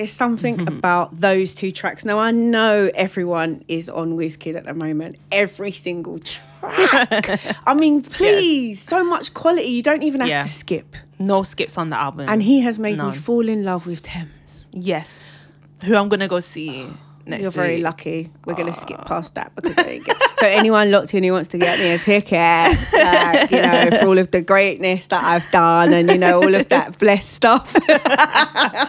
[0.07, 0.79] There's something mm-hmm.
[0.79, 2.05] about those two tracks.
[2.05, 5.17] Now, I know everyone is on WizKid at the moment.
[5.33, 7.57] Every single track.
[7.67, 9.67] I mean, please, so much quality.
[9.67, 10.43] You don't even have Yeah.
[10.45, 10.95] to skip.
[11.19, 12.29] No skips on the album.
[12.29, 13.11] And he has made None.
[13.11, 14.69] me fall in love with Tems.
[14.71, 15.43] yes,
[15.83, 16.87] who I'm gonna go see
[17.27, 17.43] next.
[17.43, 17.85] You're very week.
[17.85, 18.31] lucky.
[18.45, 19.05] We're to skip ah.
[19.05, 20.23] past that because I didn't get.
[20.39, 24.09] So anyone locked in who wants to get me a ticket, like, you know, for
[24.09, 27.73] all of the greatness that I've done and you know all of that blessed stuff,
[27.87, 28.89] but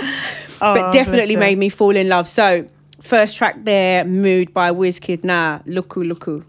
[0.62, 2.28] oh, definitely made me fall in love.
[2.28, 2.68] So
[3.02, 5.24] first track there, "Mood" by Wizkid.
[5.24, 6.44] Now, "Luku Luku"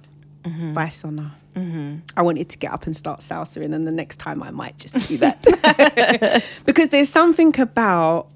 [0.45, 0.73] mm-hmm.
[0.75, 1.35] by Sona.
[1.55, 1.97] Mm-hmm.
[2.17, 4.79] I wanted to get up and start salsing, and then the next time I might
[4.79, 8.29] just do that because there's something about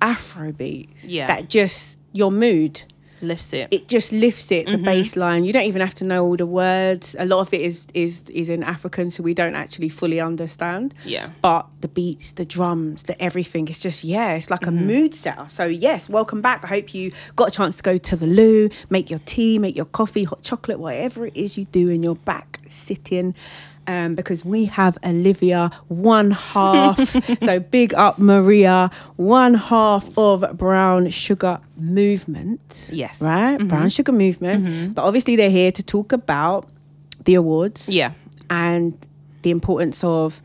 [0.00, 1.26] Afro beats Yeah.
[1.26, 2.82] that just your mood
[3.22, 3.68] lifts it.
[3.70, 4.84] it just lifts it the Mm-hmm.
[4.84, 7.60] bass line you don't even have to know all the words a lot of it
[7.60, 11.30] is is is in african so we don't actually fully understand Yeah.
[11.42, 14.78] but the beats the drums the everything it's just yeah it's like Mm-hmm.
[14.78, 17.96] a mood setter so yes welcome back i hope you got a chance to go
[17.96, 21.64] to the loo make your tea make your coffee hot chocolate whatever it is you
[21.66, 23.34] do in your back sitting
[23.88, 26.98] um, because we have Olivia, one half.
[27.42, 32.90] so big up Maria, one half of Brown Sugar Movement.
[32.92, 33.20] Yes.
[33.20, 33.56] Right?
[33.56, 34.94] Brown Sugar Movement.
[34.94, 36.68] But obviously, they're here to talk about
[37.24, 38.12] the awards yeah,
[38.48, 38.94] and
[39.42, 40.40] the importance of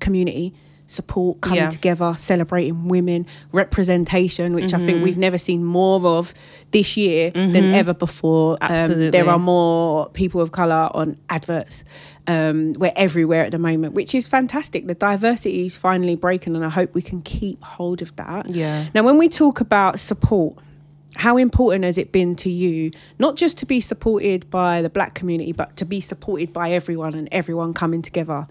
[0.00, 0.54] community
[0.90, 1.70] support coming Yeah.
[1.70, 4.86] together celebrating women representation which i Mm-hmm.
[4.86, 6.32] think we've never seen more of
[6.70, 8.56] this year than ever before.
[8.60, 11.84] Um, there are more people of color on adverts
[12.26, 14.86] um, we're everywhere at the moment which is fantastic.
[14.86, 18.54] The diversity is finally breaking and i hope we can keep hold of that.
[18.54, 18.86] Yeah.
[18.94, 20.56] now when we talk about support
[21.16, 25.14] how important has it been to you not just to be supported by the black
[25.14, 28.46] community but to be supported by everyone and everyone coming together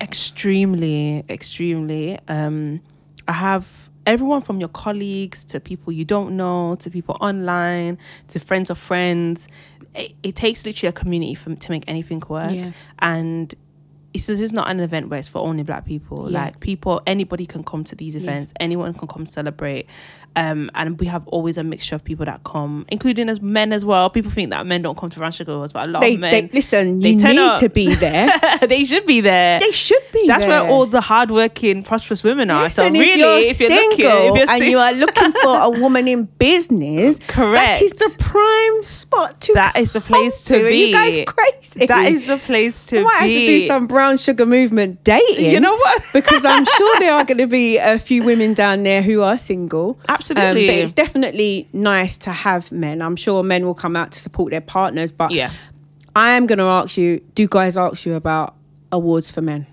[0.00, 2.18] extremely, extremely.
[2.28, 2.80] Um,
[3.28, 3.66] I have
[4.06, 8.78] everyone from your colleagues to people you don't know to people online to friends of
[8.78, 9.48] friends.
[9.94, 12.72] It, it takes literally a community for, to make anything work, Yeah.
[12.98, 13.54] and
[14.14, 16.30] it's, this is not an event where it's for only black people.
[16.30, 16.44] Yeah.
[16.44, 18.52] Like people, anybody can come to these events.
[18.60, 19.88] Anyone can come celebrate.
[20.36, 23.84] Um, and we have always a mixture of people that come, including as men as
[23.84, 24.10] well.
[24.10, 26.32] People think that men don't come to Ranch Girls, but a lot they, of men.
[26.32, 27.60] they listen they you need up.
[27.60, 28.28] to be there
[28.62, 29.60] they should be there.
[29.60, 30.62] they should be That's there.
[30.62, 32.68] where all the hardworking, prosperous women are.
[32.68, 36.08] so really, if you're, single looking, if you're and you are looking for a woman
[36.08, 37.78] in business, Correct.
[37.78, 39.52] that is the prime spot to.
[39.54, 41.86] That is the place to Are you guys crazy?
[41.86, 43.34] that is the place to I might be.
[43.34, 45.50] have to do some brown sugar movement dating.
[45.50, 46.02] You know what?
[46.12, 49.38] because I'm sure there are going to be a few women down there who are
[49.38, 49.98] single.
[50.00, 50.66] Um, absolutely.
[50.66, 53.00] but it's definitely nice to have men.
[53.00, 55.50] I'm sure men will come out to support their partners, but Yeah.
[56.14, 58.54] I am going to ask you: Do guys ask you about
[58.92, 59.66] awards for men?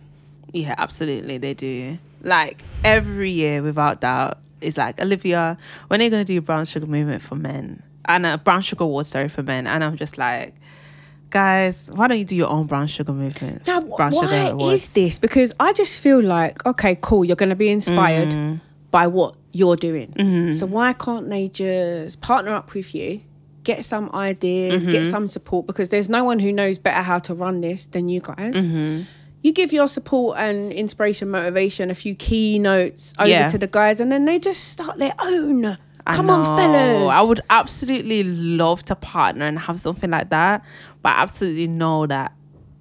[0.54, 1.98] Yeah, absolutely, they do.
[2.24, 6.86] Like every year, without doubt, it's like Olivia, when are you gonna do Brown Sugar
[6.88, 9.68] Movement for men and a Brown Sugar Award, sorry, for men?
[9.68, 10.56] And I'm just like,
[11.32, 13.66] guys, why don't you do your own Brown Sugar Movement?
[13.66, 15.18] Now, Brown why Sugar is this?
[15.18, 18.62] Because I just feel like, okay, cool, you're going to be inspired Mm.
[18.92, 20.14] by what you're doing.
[20.14, 20.52] Mm-hmm.
[20.54, 23.22] So why can't they just partner up with you,
[23.64, 25.10] get some ideas, get Mm-hmm.
[25.12, 25.66] some support?
[25.68, 28.54] Because there's no one who knows better how to run this than you guys.
[28.54, 29.02] Mm-hmm.
[29.44, 33.50] You give your support and inspiration, motivation, a few keynotes over Yeah.
[33.50, 35.78] to the guys, and then they just start their own.
[36.06, 37.12] I Come on, fellas.
[37.14, 40.64] I would absolutely love to partner and have something like that,
[41.02, 42.34] but I absolutely know that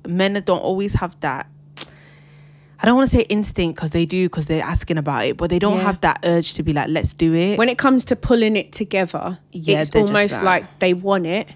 [0.06, 1.46] men don't always have that.
[2.82, 5.50] I don't want to say instinct because they do because they're asking about it, but
[5.50, 5.82] they don't Yeah.
[5.82, 7.58] have that urge to be like, let's do it.
[7.58, 11.48] when it comes to pulling it together, Yeah, it's almost like- like they want it.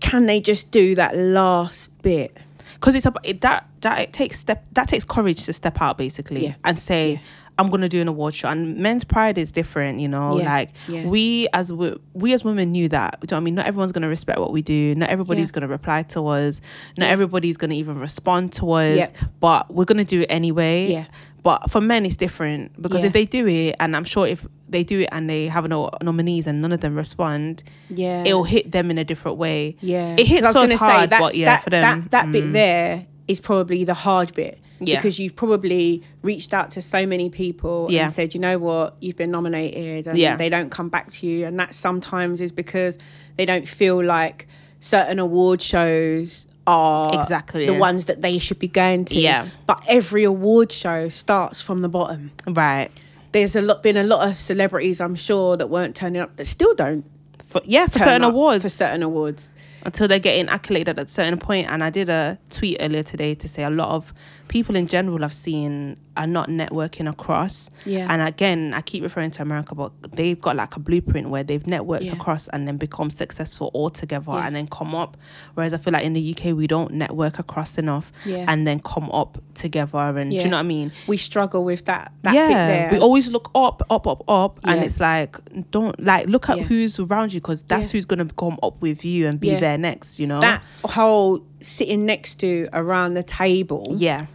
[0.00, 2.36] Can they just do that last bit?
[2.74, 5.98] because it's about it, that that it takes step that takes courage to step out
[5.98, 6.54] basically Yeah.
[6.64, 7.20] and say
[7.58, 10.44] I'm gonna do an award show and men's pride is different you know Yeah.
[10.44, 11.06] like Yeah.
[11.06, 13.92] we as wo- we as women knew that you know what I mean not everyone's
[13.92, 15.54] gonna respect what we do not everybody's Yeah.
[15.54, 16.60] gonna reply to us
[16.98, 19.16] not everybody's gonna even respond to us Yep.
[19.40, 21.04] but we're gonna do it anyway Yeah.
[21.42, 24.84] but for men it's different because if they do it and I'm sure if they
[24.84, 28.22] do it and they have no nominees and none of them respond Yeah.
[28.24, 31.46] it'll hit them in a different way Yeah, it hits us hard that's- but yeah
[31.46, 32.52] that, for them that, that bit mm.
[32.52, 34.58] there is probably the hard bit.
[34.80, 34.96] Yeah.
[34.96, 38.06] Because you've probably reached out to so many people Yeah.
[38.06, 40.36] and said, you know what, you've been nominated and Yeah.
[40.36, 41.46] they don't come back to you.
[41.46, 42.98] And that sometimes is because
[43.36, 44.46] they don't feel like
[44.80, 47.78] certain award shows are Exactly, the yeah.
[47.78, 49.18] ones that they should be going to.
[49.18, 49.48] Yeah.
[49.66, 52.30] But every award show starts from the bottom.
[52.46, 52.90] Right.
[53.32, 56.46] There's a lot been a lot of celebrities I'm sure that weren't turning up that
[56.46, 57.04] still don't
[57.46, 58.62] For, yeah, for certain awards.
[58.62, 59.48] for certain awards.
[59.84, 61.66] until they're getting accoladed at a certain point.
[61.70, 64.12] And I did a tweet earlier today to say a lot of
[64.48, 67.70] people in general I've seen are not networking across.
[67.86, 68.06] Yeah.
[68.10, 71.62] And again, I keep referring to America, but they've got like a blueprint where they've
[71.62, 72.14] networked Yeah.
[72.14, 74.46] across and then become successful all together Yeah.
[74.46, 75.16] and then come up.
[75.54, 78.44] Whereas I feel like in the UK we don't network across enough Yeah.
[78.48, 79.98] and then come up together.
[80.18, 80.90] And do you know what I mean?
[81.06, 82.10] We struggle with that.
[82.22, 82.88] that yeah, there.
[82.92, 85.38] we always look up, up, up, up, and it's like
[85.70, 89.28] don't like look at who's around you because that's who's gonna come up with you
[89.28, 90.18] and be there next.
[90.18, 93.86] You know that whole sitting next to around the table.
[93.96, 94.26] Yeah,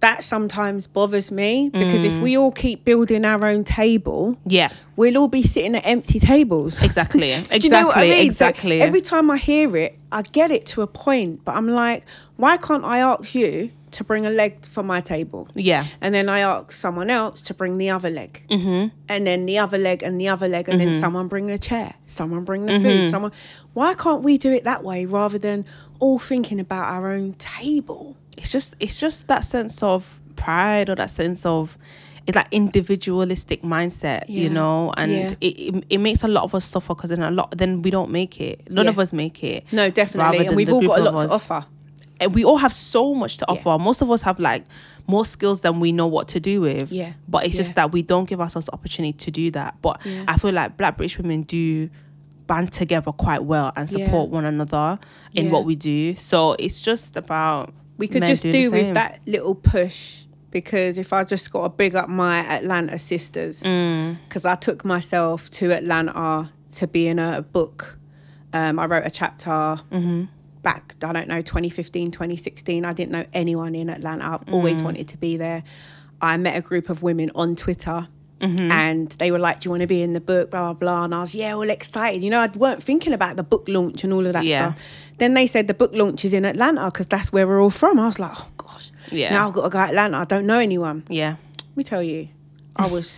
[0.00, 2.04] That sometimes bothers me because Mm.
[2.16, 6.20] if we all keep building our own table, yeah, we'll all be sitting at empty
[6.20, 6.82] tables.
[6.82, 8.12] exactly, exactly, you know I mean?
[8.12, 8.80] So exactly.
[8.80, 12.04] every time I hear it, I get it to a point, but I'm like,
[12.36, 15.48] why can't I ask you to bring a leg for my table?
[15.54, 18.44] yeah, And then I ask someone else to bring the other leg.
[18.50, 18.94] Mm-hmm.
[19.08, 20.68] And then the other leg and the other leg.
[20.68, 20.90] And Mm-hmm.
[20.92, 21.94] then someone bring the chair.
[22.06, 23.10] Someone bring the food.
[23.10, 23.32] Someone.
[23.72, 25.64] Why can't we do it that way rather than
[25.98, 28.16] all thinking about our own table?
[28.38, 31.76] It's just it's just that sense of pride or that sense of
[32.26, 35.30] it's like individualistic mindset, you know, and Yeah.
[35.40, 37.90] it, it it makes a lot of us suffer because then a lot then we
[37.90, 38.70] don't make it.
[38.70, 38.90] None Yeah.
[38.90, 39.64] of us make it.
[39.72, 40.46] No, definitely.
[40.46, 41.64] And we've all got a lot to offer.
[42.20, 43.54] and we all have so much to Yeah.
[43.54, 43.82] offer.
[43.82, 44.64] Most of us have like
[45.06, 46.90] more skills than we know what to do with.
[46.92, 47.12] Yeah.
[47.28, 47.60] But it's Yeah.
[47.62, 49.76] just that we don't give ourselves the opportunity to do that.
[49.82, 50.24] But Yeah.
[50.28, 51.88] I feel like Black British women do
[52.48, 54.04] band together quite well and Yeah.
[54.04, 54.98] support one another
[55.34, 55.52] in Yeah.
[55.52, 56.14] what we do.
[56.16, 60.96] So it's just about We could men just doing do with that little push because
[60.98, 64.16] if I just got to big up my Atlanta sisters, Mm.
[64.28, 67.98] because I took myself to Atlanta to be in a book.
[68.54, 70.24] Um, I wrote a chapter Mm-hmm.
[70.62, 72.84] back, I don't know, 2015, 2016.
[72.84, 74.24] I didn't know anyone in Atlanta.
[74.26, 74.84] I've always Mm.
[74.86, 75.62] wanted to be there.
[76.20, 78.08] I met a group of women on Twitter.
[78.40, 78.70] Mm-hmm.
[78.70, 81.04] And they were like, "Do you want to be in the book?" Blah blah blah.
[81.04, 82.22] And I was, yeah, all excited.
[82.22, 84.72] You know, I weren't thinking about the book launch and all of that Yeah.
[84.74, 84.84] stuff.
[85.18, 87.98] Then they said the book launch is in Atlanta because that's where we're all from.
[87.98, 89.32] I was like, oh gosh, Yeah.
[89.34, 90.18] Now I've got to go to Atlanta.
[90.18, 91.02] I don't know anyone.
[91.08, 91.34] Yeah.
[91.70, 92.28] Let me tell you,
[92.76, 93.08] I was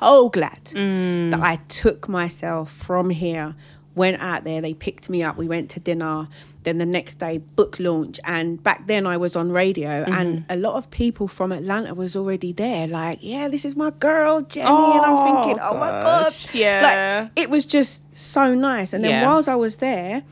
[0.00, 1.30] so glad Mm.
[1.30, 3.54] that I took myself from here,
[3.94, 6.28] went out there, they picked me up, we went to dinner.
[6.62, 8.20] Then the next day, book launch.
[8.24, 10.12] And back then I was on radio, Mm-hmm.
[10.12, 12.86] and a lot of people from Atlanta was already there.
[12.86, 14.66] Like, yeah, this is my girl, Jenni.
[14.66, 16.02] and I'm Oh, thinking, oh my God.
[16.24, 17.22] gosh, yeah.
[17.24, 18.92] Like, it was just so nice.
[18.92, 19.26] And then Yeah.
[19.26, 20.22] whilst I was there,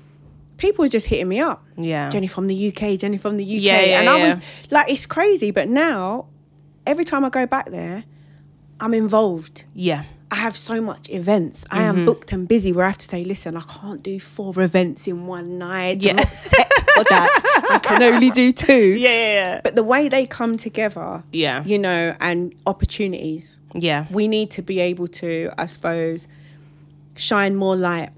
[0.58, 1.64] people were just hitting me up.
[1.78, 2.10] Yeah.
[2.10, 3.62] Jenni from the UK, Jenni from the UK.
[3.62, 4.36] Yeah, yeah, and I was
[4.70, 5.50] like, it's crazy.
[5.50, 6.26] But now,
[6.86, 8.04] every time I go back there,
[8.80, 9.64] I'm involved.
[9.74, 10.04] Yeah.
[10.30, 11.64] I have so much events.
[11.70, 11.98] I Mm-hmm.
[12.00, 15.08] am booked and busy where I have to say, listen, I can't do four events
[15.08, 16.02] in one night.
[16.02, 16.16] Yeah.
[16.18, 17.66] I'm for that.
[17.70, 18.74] I can only do two.
[18.98, 19.60] Yeah, yeah, yeah.
[19.62, 21.64] But the way they come together, Yeah.
[21.64, 24.06] you know, and opportunities, Yeah.
[24.10, 26.26] we need to be able to, I suppose,
[27.16, 28.10] shine more light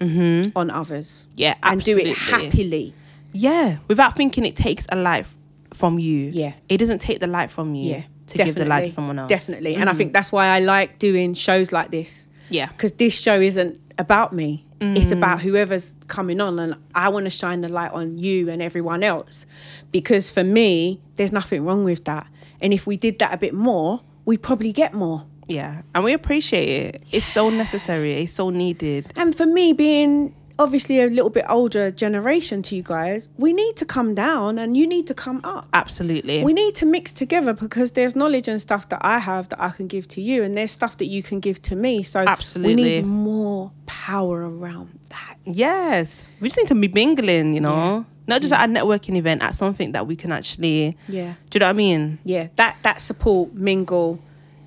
[0.00, 1.26] on others.
[1.30, 1.40] Mm-hmm.
[1.40, 2.94] Yeah, And do it happily.
[3.32, 3.78] Yeah.
[3.88, 5.34] Without thinking it takes a life
[5.72, 6.30] from you.
[6.32, 6.52] Yeah.
[6.68, 8.02] It doesn't take the light from you Yeah.
[8.28, 9.26] To give the light to someone else.
[9.26, 9.36] Mm.
[9.36, 9.74] Definitely.
[9.76, 12.26] And I think that's why I like doing shows like this.
[12.50, 12.66] Yeah.
[12.66, 14.66] Because this show isn't about me.
[14.80, 15.18] It's Mm.
[15.18, 16.58] about whoever's coming on.
[16.58, 19.46] And I want to shine the light on you and everyone else.
[19.92, 22.26] Because for me, there's nothing wrong with that.
[22.60, 25.24] And if we did that a bit more, we'd probably get more.
[25.48, 25.82] Yeah.
[25.94, 27.02] And we appreciate it.
[27.12, 28.14] It's so necessary.
[28.14, 29.12] It's so needed.
[29.16, 33.76] And for me, being obviously a little bit older generation to you guys, we need
[33.76, 35.68] to come down and you need to come up.
[35.72, 36.44] Absolutely.
[36.44, 39.70] We need to mix together because there's knowledge and stuff that I have that I
[39.70, 42.02] can give to you, and there's stuff that you can give to me.
[42.02, 42.74] So Absolutely.
[42.74, 45.36] we need more power around that.
[45.44, 46.28] yes.
[46.40, 48.06] We just need to be mingling, you know?
[48.26, 48.58] Not just mm.
[48.58, 50.96] at a networking event, at something that we can actually.
[51.08, 51.34] Yeah.
[51.50, 52.18] Do you know what I mean?
[52.24, 54.18] Yeah, that that support, mingle,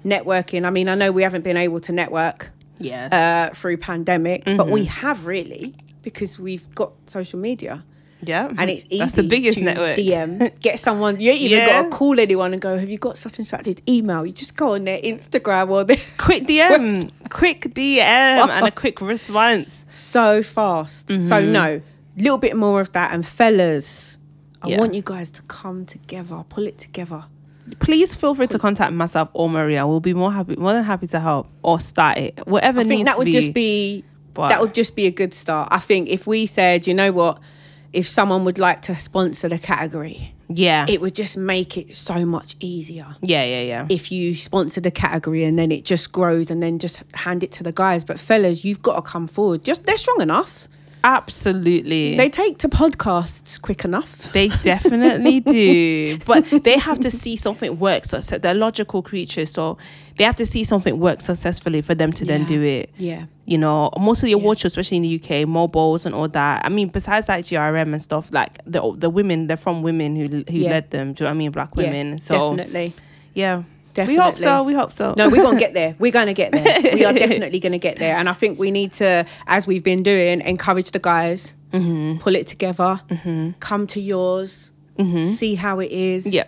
[0.05, 0.65] networking.
[0.65, 3.49] I mean, I know we haven't been able to network Yeah.
[3.51, 7.83] uh, through pandemic, but we have really because we've got social media.
[8.21, 8.47] yeah.
[8.57, 9.97] And it's easy That's the biggest to network.
[9.97, 11.19] DM, get someone.
[11.19, 11.67] You ain't even Yeah.
[11.67, 14.25] got to call anyone and go, "Have you got such and such?" His email.
[14.25, 17.11] You just go on their Instagram or their quick DM.
[17.29, 17.99] quick DM
[18.49, 19.85] and a quick response.
[19.89, 21.09] so fast.
[21.09, 21.81] So no,
[22.15, 23.11] little bit more of that.
[23.13, 24.17] And fellas,
[24.63, 24.79] I Yeah.
[24.79, 27.25] want you guys to come together, pull it together.
[27.79, 29.85] Please feel free to contact myself or Maria.
[29.85, 32.47] We'll be more happy, more than happy to help or start it.
[32.47, 33.31] Whatever I needs think that to would be.
[33.31, 34.03] just be
[34.33, 35.69] But- that would just be a good start.
[35.71, 37.39] I think if we said, you know what,
[37.93, 40.85] if someone would like to sponsor the category, yeah.
[40.87, 43.15] it would just make it so much easier.
[43.21, 43.87] yeah, yeah, yeah.
[43.89, 47.51] If you sponsor the category and then it just grows and then just hand it
[47.53, 48.05] to the guys.
[48.05, 49.63] But fellas, you've got to come forward.
[49.63, 50.67] Just they're strong enough.
[51.07, 52.17] Absolutely.
[52.17, 54.31] They take to podcasts quick enough.
[54.33, 56.17] They definitely do.
[56.25, 58.05] But they have to see something work.
[58.05, 59.51] So they're logical creatures.
[59.51, 59.77] So
[60.17, 62.91] they have to see something work successfully for them to then do it.
[62.97, 63.25] Yeah.
[63.45, 66.65] You know, most of the award shows, especially in the UK, mobiles and all that.
[66.65, 70.27] I mean, besides like GRM and stuff, like the the women, they're from women who
[70.27, 70.71] who Yeah.
[70.71, 71.13] led them.
[71.13, 71.51] Do you know what I mean?
[71.51, 72.07] Black women.
[72.11, 72.93] Yeah, so definitely.
[73.33, 73.63] yeah.
[73.97, 74.15] Definitely.
[74.15, 74.63] We hope so.
[74.63, 75.13] We hope so.
[75.17, 75.95] No, we're gonna get there.
[75.99, 76.93] We're gonna get there.
[76.93, 78.15] We are definitely gonna get there.
[78.17, 82.19] And I think we need to, as we've been doing, encourage the guys, Mm-hmm.
[82.19, 83.01] pull it together,
[83.59, 84.71] come to yours,
[85.39, 86.25] see how it is.
[86.25, 86.33] Mm-hmm.
[86.35, 86.43] Yeah.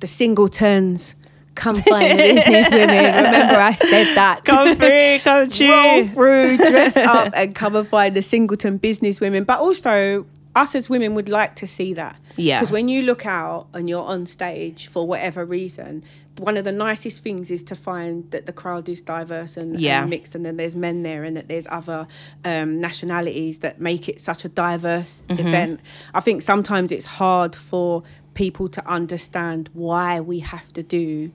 [0.00, 1.14] The singletons,
[1.54, 3.04] come find the business women.
[3.04, 4.44] Remember, I said that.
[4.44, 6.08] come through, come roll true.
[6.08, 9.44] through, dress up, and come and find the singleton business women.
[9.44, 10.26] But also,
[10.56, 12.16] us as women would like to see that.
[12.36, 12.58] Yeah.
[12.58, 16.02] Because when you look out and you're on stage for whatever reason,
[16.38, 20.00] one of the nicest things is to find that the crowd is diverse and, Yeah.
[20.02, 22.06] and mixed, and then there's men there, and that there's other
[22.44, 25.46] um, nationalities that make it such a diverse Mm-hmm.
[25.46, 25.80] event.
[26.12, 28.02] I think sometimes it's hard for
[28.34, 31.30] people to understand why we have to do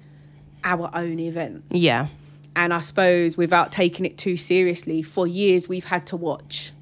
[0.65, 1.67] our own events.
[1.71, 2.07] Yeah.
[2.55, 6.73] And I suppose without taking it too seriously, for years we've had to watch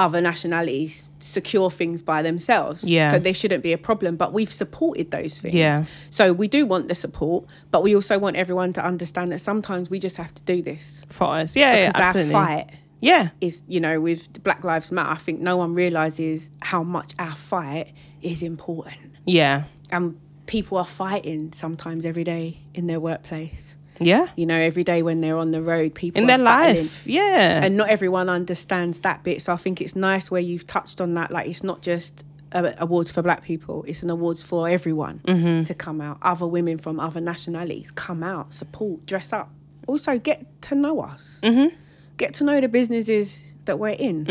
[0.00, 2.82] other nationalities secure things by themselves.
[2.82, 3.12] Yeah.
[3.12, 4.16] So they shouldn't be a problem.
[4.16, 5.54] But we've supported those things.
[5.54, 5.84] Yeah.
[6.10, 9.90] So we do want the support, but we also want everyone to understand that sometimes
[9.90, 11.04] we just have to do this.
[11.08, 11.54] For us.
[11.54, 12.70] Yeah, yeah, Because our fight
[13.00, 13.28] Yeah.
[13.40, 17.34] is, you know, with Black Lives Matter, I think no one realizes how much our
[17.34, 17.92] fight
[18.22, 19.12] is important.
[19.26, 19.64] Yeah.
[19.92, 23.76] And people are fighting sometimes every day in their workplace.
[24.00, 24.26] Yeah.
[24.36, 27.06] You know, every day when they're on the road, people In their life.
[27.06, 27.62] Yeah.
[27.62, 29.42] and not everyone understands that bit.
[29.42, 31.30] So I think it's nice where you've touched on that.
[31.30, 35.62] Like it's not just uh, awards for black people; it's an awards for everyone Mm-hmm.
[35.64, 36.18] to come out.
[36.22, 39.50] Other women from other nationalities come out, support, dress up.
[39.86, 41.40] Also, get to know us.
[41.44, 41.74] Mm-hmm.
[42.16, 44.26] Get to know the businesses that we're in,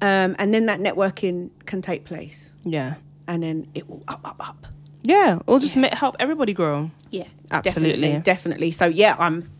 [0.00, 2.94] um, and then that networking can take place, yeah.
[3.26, 4.66] and then it will up, up, up.
[5.10, 5.38] Yeah.
[5.46, 6.90] It'll just ma- help everybody grow.
[7.10, 7.90] Yeah, Absolutely.
[8.12, 8.70] definitely, definitely.
[8.70, 9.50] So yeah, I'm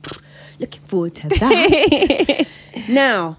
[0.61, 2.47] looking forward to that.
[2.89, 3.37] now,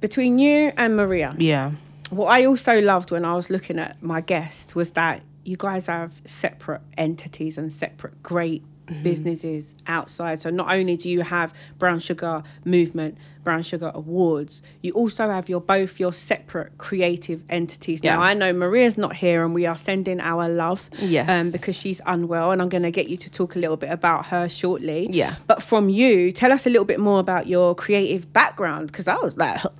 [0.00, 1.72] between you and Maria, Yeah.
[2.10, 5.86] what I also loved when I was looking at my guests was that you guys
[5.86, 8.62] have separate entities and separate great
[9.02, 10.40] businesses outside.
[10.40, 15.48] So not only do you have Brown Sugar Movement, Brown Sugar Awards, you also have
[15.48, 18.02] your both your separate creative entities.
[18.02, 21.28] Now I know Maria's not here and we are sending our love Yes.
[21.28, 23.90] um, because she's unwell and I'm going to get you to talk a little bit
[23.90, 25.08] about her shortly.
[25.10, 25.36] Yeah.
[25.46, 29.16] But from you, tell us a little bit more about your creative background because I
[29.16, 29.60] was like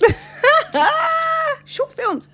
[1.70, 2.28] short films,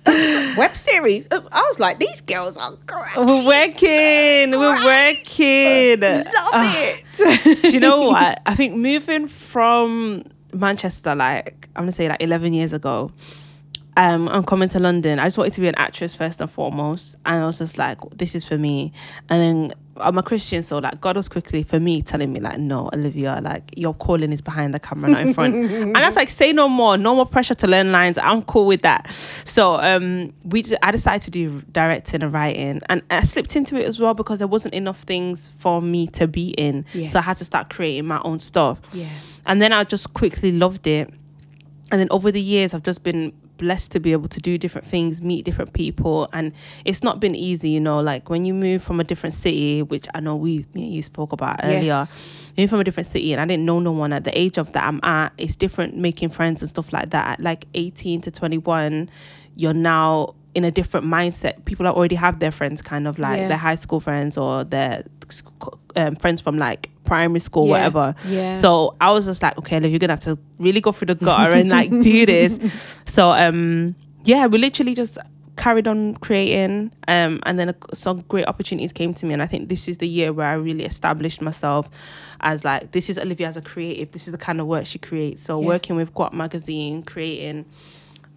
[0.57, 1.27] web series.
[1.31, 3.15] I was like, these girls are great.
[3.15, 4.51] We're working.
[4.59, 5.99] We're working.
[6.01, 6.75] Love Ah.
[7.19, 7.61] it.
[7.61, 8.41] Do you know what?
[8.45, 10.23] I think moving from
[10.53, 13.11] Manchester, like I'm gonna say like 11 years ago,
[13.97, 15.17] um, I'm coming to London.
[15.17, 17.97] I just wanted to be an actress first and foremost, and I was just like,
[18.11, 18.93] this is for me.
[19.27, 22.59] And then I'm a Christian, so like God was quickly for me telling me like,
[22.59, 25.55] no, Olivia, like your calling is behind the camera, not in front.
[25.71, 28.19] and that's like, say no more, no more pressure to learn lines.
[28.19, 29.11] I'm cool with that.
[29.11, 33.81] So um, we, just, I decided to do directing and writing, and I slipped into
[33.81, 36.85] it as well because there wasn't enough things for me to be in.
[37.09, 38.79] So I had to start creating my own stuff.
[38.93, 39.09] Yeah.
[39.47, 41.11] And then I just quickly loved it.
[41.89, 44.87] And then over the years, I've just been blessed to be able to do different
[44.87, 46.29] things, meet different people.
[46.33, 46.53] And
[46.85, 50.07] it's not been easy, you know, like when you move from a different city, which
[50.13, 51.81] I know we, me and you spoke about earlier.
[51.81, 52.29] Yes.
[52.57, 54.71] Moving from a different city and I didn't know no one at the age of
[54.71, 55.31] that I'm at.
[55.37, 57.33] It's different making friends and stuff like that.
[57.33, 59.11] At like 18 to 21,
[59.55, 61.63] you're now in a different mindset.
[61.65, 63.47] People already have their friends, kind of like Yeah.
[63.49, 65.03] their high school friends or their
[65.95, 67.71] um, friends from like primary school, Yeah.
[67.71, 68.15] whatever.
[68.27, 68.51] Yeah.
[68.51, 71.15] So I was just like, okay, look, you're gonna have to really go through the
[71.15, 72.59] gutter and like do this.
[73.05, 75.17] So um, yeah, we literally just
[75.55, 79.47] carried on creating, um, and then a, some great opportunities came to me, and I
[79.47, 81.89] think this is the year where I really established myself
[82.41, 84.11] as like, this is Olivia as a creative.
[84.11, 85.41] This is the kind of work she creates.
[85.41, 85.65] So Yeah.
[85.67, 87.65] working with Guap magazine, creating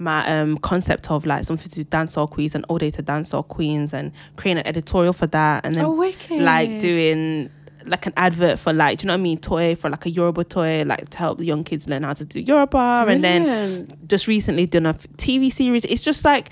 [0.01, 3.46] my um concept of like something to do dancehall queens and all day to dancehall
[3.46, 7.51] queens and creating an editorial for that and then Oh, like doing
[7.86, 9.38] like an advert for like do you know what I mean?
[9.38, 12.24] Toy for like a Yoruba toy like to help the young kids learn how to
[12.24, 15.84] do Yoruba and then just recently done a TV series.
[15.84, 16.51] It's just like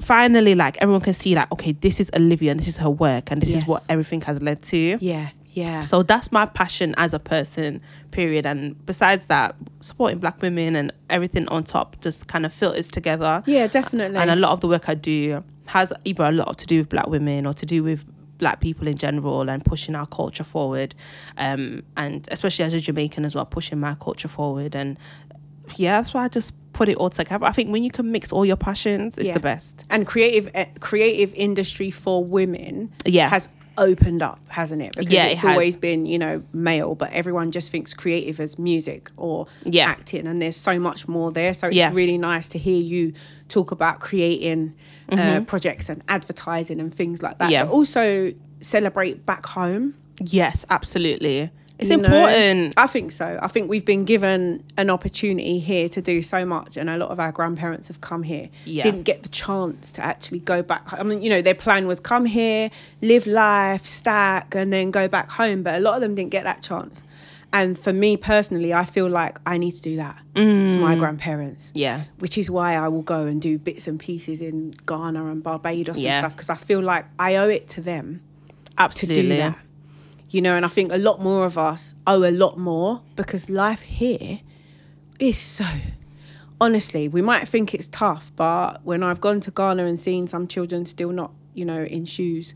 [0.00, 3.30] finally like everyone can see like okay this is Olivia and this is her work
[3.30, 3.62] and this Yes.
[3.62, 4.98] is what everything has led to.
[5.00, 5.28] Yeah.
[5.56, 5.80] Yeah.
[5.80, 7.80] so that's my passion as a person,
[8.10, 8.44] period.
[8.46, 13.42] And besides that, supporting black women and everything on top just kind of filters together.
[13.46, 14.18] yeah, definitely.
[14.18, 16.88] And a lot of the work I do has either a lot to do with
[16.90, 18.04] black women or to do with
[18.38, 20.94] black people in general and pushing our culture forward.
[21.38, 24.76] Um, and especially as a Jamaican as well, pushing my culture forward.
[24.76, 24.98] And
[25.76, 27.46] yeah, that's why I just put it all together.
[27.46, 29.34] I think when you can mix all your passions, it's Yeah.
[29.34, 29.84] the best.
[29.88, 33.30] And creative eh, creative industry for women Yeah.
[33.30, 33.48] has
[33.78, 34.94] opened up, hasn't it?
[34.96, 35.50] Because Yeah, it it's has.
[35.52, 39.86] always been, you know, male, but everyone just thinks creative as music or Yeah.
[39.86, 41.54] acting and there's so much more there.
[41.54, 41.90] So it's Yeah.
[41.92, 43.12] really nice to hear you
[43.48, 44.74] talk about creating
[45.12, 47.44] uh, projects and advertising and things like that.
[47.44, 47.52] Mm-hmm.
[47.52, 47.64] Yeah.
[47.64, 49.94] But also celebrate back home.
[50.20, 51.50] Yes, absolutely.
[51.78, 52.04] It's you know?
[52.04, 52.74] important.
[52.78, 53.38] I think so.
[53.42, 57.10] I think we've been given an opportunity here to do so much, and a lot
[57.10, 58.82] of our grandparents have come here, Yeah.
[58.82, 60.86] didn't get the chance to actually go back.
[60.92, 62.70] I mean, you know, their plan was come here,
[63.02, 65.62] live life, stack, and then go back home.
[65.62, 67.02] But a lot of them didn't get that chance.
[67.52, 70.40] And for me personally, I feel like I need to do that for
[70.80, 71.68] my grandparents.
[71.68, 71.72] Mm.
[71.74, 72.04] Yeah.
[72.18, 75.96] Which is why I will go and do bits and pieces in Ghana and Barbados
[75.98, 76.16] Yeah.
[76.16, 78.20] and stuff because I feel like I owe it to them
[78.76, 79.22] to Absolutely.
[79.22, 79.58] do that.
[80.30, 83.48] You know, and I think a lot more of us owe a lot more because
[83.48, 84.40] life here
[85.18, 85.64] is so.
[86.60, 90.46] Honestly, we might think it's tough, but when I've gone to Ghana and seen some
[90.48, 92.54] children still not, you know, in shoes,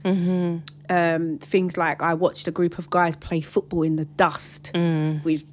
[0.89, 4.71] um, things like I watched a group of guys play football in the dust
[5.23, 5.45] with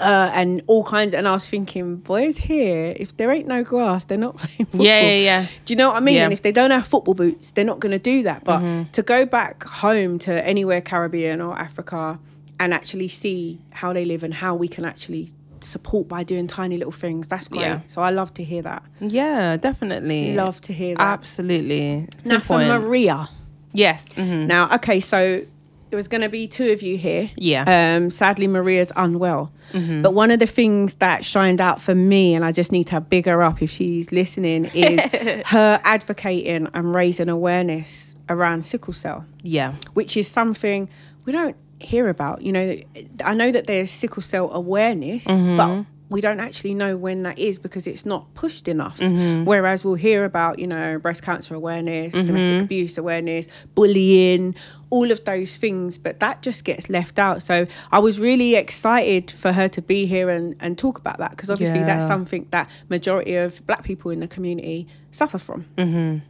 [0.00, 1.14] uh, and all kinds.
[1.14, 4.86] And I was thinking, boys here, if there ain't no grass, they're not playing football.
[4.86, 5.46] Yeah, yeah, yeah.
[5.64, 6.16] Do you know what I mean?
[6.16, 6.24] Yeah.
[6.24, 8.44] And if they don't have football boots, they're not going to do that.
[8.44, 12.18] But to go back home to anywhere Caribbean or Africa
[12.60, 16.76] and actually see how they live and how we can actually support by doing tiny
[16.76, 17.62] little things, that's great.
[17.62, 17.80] Yeah.
[17.86, 18.82] So I love to hear that.
[19.00, 20.34] Yeah, definitely.
[20.34, 21.00] Love to hear that.
[21.00, 22.08] Absolutely.
[22.24, 22.58] Now for.
[22.58, 23.28] Maria.
[23.72, 24.04] yes.
[24.14, 24.46] mhm.
[24.46, 25.42] Now, okay, so
[25.90, 27.30] it was going to be two of you here.
[27.36, 27.64] Yeah.
[27.64, 28.04] Mm-hmm.
[28.04, 29.52] Um, sadly, Maria's unwell.
[29.72, 33.00] But one of the things that shined out for me, and I just need to
[33.00, 35.00] big her up if she's listening, is
[35.46, 39.74] her advocating and raising awareness around sickle cell, Yeah.
[39.94, 40.88] which is something
[41.24, 42.42] we don't hear about.
[42.42, 42.76] You know,
[43.24, 45.56] I know that there's sickle cell awareness, Mm-hmm.
[45.56, 48.98] but we don't actually know when that is because it's not pushed enough.
[48.98, 49.44] Mm-hmm.
[49.44, 52.26] Whereas we'll hear about, you know, breast cancer awareness, Mm-hmm.
[52.26, 54.54] domestic abuse awareness, bullying,
[54.90, 57.42] all of those things, but that just gets left out.
[57.42, 61.32] So I was really excited for her to be here and, and talk about that
[61.32, 65.66] because obviously that's something that majority of black people in the community suffer from.
[65.76, 66.22] Mm.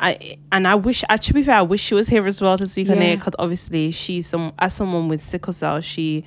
[0.00, 2.98] I and I wish, fair, I wish she was here as well to speak on
[2.98, 6.24] it because obviously she's some as someone with sickle cell, she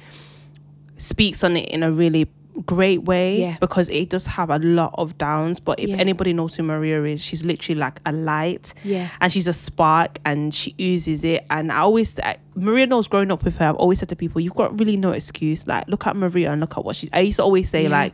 [0.97, 2.29] speaks on it in a really
[2.65, 3.57] great way Yeah.
[3.59, 5.59] because it does have a lot of downs.
[5.59, 5.95] But if Yeah.
[5.97, 9.07] anybody knows who Maria is, she's literally like a light, Yeah.
[9.21, 11.45] and she's a spark, and she oozes it.
[11.49, 14.41] And I always, I, Maria knows growing up with her, I've always said to people,
[14.41, 15.65] you've got really no excuse.
[15.67, 17.09] Like, look at Maria and look at what she's.
[17.13, 17.89] I used to always say Yeah.
[17.89, 18.13] like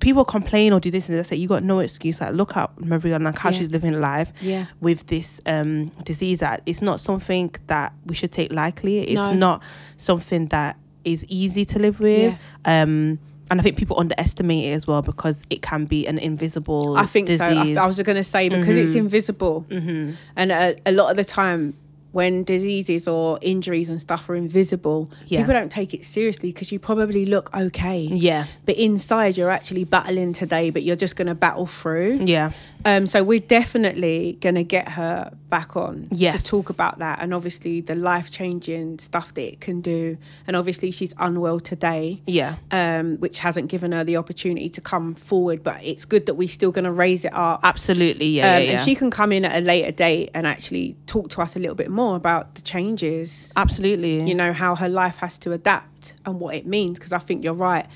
[0.00, 2.70] people complain or do this and they say you got no excuse like look at
[2.80, 3.56] Maria and like how Yeah.
[3.58, 4.66] she's living life Yeah.
[4.80, 9.32] with this um disease that it's not something that we should take lightly it's No.
[9.34, 9.62] not
[9.96, 13.18] something that is easy to live with um
[13.50, 17.06] and I think people underestimate it as well because it can be an invisible I
[17.06, 17.74] think disease.
[17.74, 17.80] so.
[17.80, 18.98] I, I was going to say because it's mm-hmm.
[19.00, 20.12] invisible, mm-hmm.
[20.36, 21.74] and a, a lot of the time
[22.12, 25.40] when diseases or injuries and stuff are invisible, Yeah.
[25.40, 28.08] people don't take it seriously because you probably look okay.
[28.10, 28.46] Yeah.
[28.64, 32.20] But inside, you're actually battling today, but you're just going to battle through.
[32.24, 32.52] yeah
[32.88, 36.42] Um, so we're definitely going to get her back on Yes.
[36.42, 40.16] to talk about that and obviously the life changing stuff that it can do.
[40.46, 45.14] And obviously, she's unwell today yeah um, which hasn't given her the opportunity to come
[45.14, 45.62] forward.
[45.62, 47.60] But it's good that we're still going to raise it up.
[47.62, 48.70] absolutely yeah, Um, yeah, yeah.
[48.72, 51.58] And she can come in at a later date and actually talk to us a
[51.58, 56.14] little bit more about the changes, absolutely you know, how her life has to adapt
[56.24, 56.98] and what it means.
[56.98, 57.86] Because I think you're right.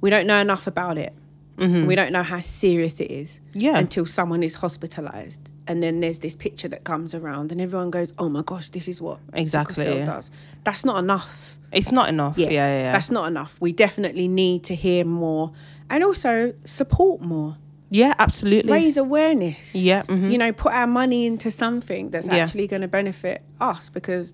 [0.00, 1.12] We don't know enough about it.
[1.58, 3.58] We don't know how serious it is Mm-hmm.
[3.60, 3.78] Yeah.
[3.78, 5.40] until someone is hospitalized.
[5.66, 8.88] And then there's this picture that comes around, and everyone goes, "Oh my gosh, this
[8.88, 9.84] is what Exactly.
[9.84, 10.30] cell does."
[10.64, 12.92] That's not enough it's not enough yeah yeah, yeah.
[12.92, 13.52] that's not enough.
[13.60, 15.52] We definitely need to hear more
[15.90, 17.56] and also support more.
[17.90, 19.74] yeah absolutely Raise awareness.
[19.74, 20.30] Yeah, mhm.
[20.32, 22.36] You know, put our money into something that's Yeah.
[22.44, 24.32] actually going to benefit us because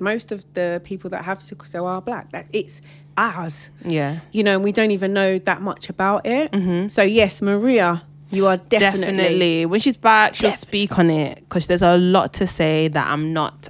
[0.00, 2.30] most of the people that have sickle cell are black.
[2.32, 2.82] That it's
[3.16, 3.70] ours.
[3.84, 6.50] yeah You know, and we don't even know that much about it.
[6.52, 6.88] Mm-hmm.
[6.88, 9.66] So yes, Maria, you are definitely, definitely.
[9.66, 13.06] When she's back, she'll Def- speak on it because there's a lot to say that
[13.06, 13.68] I'm not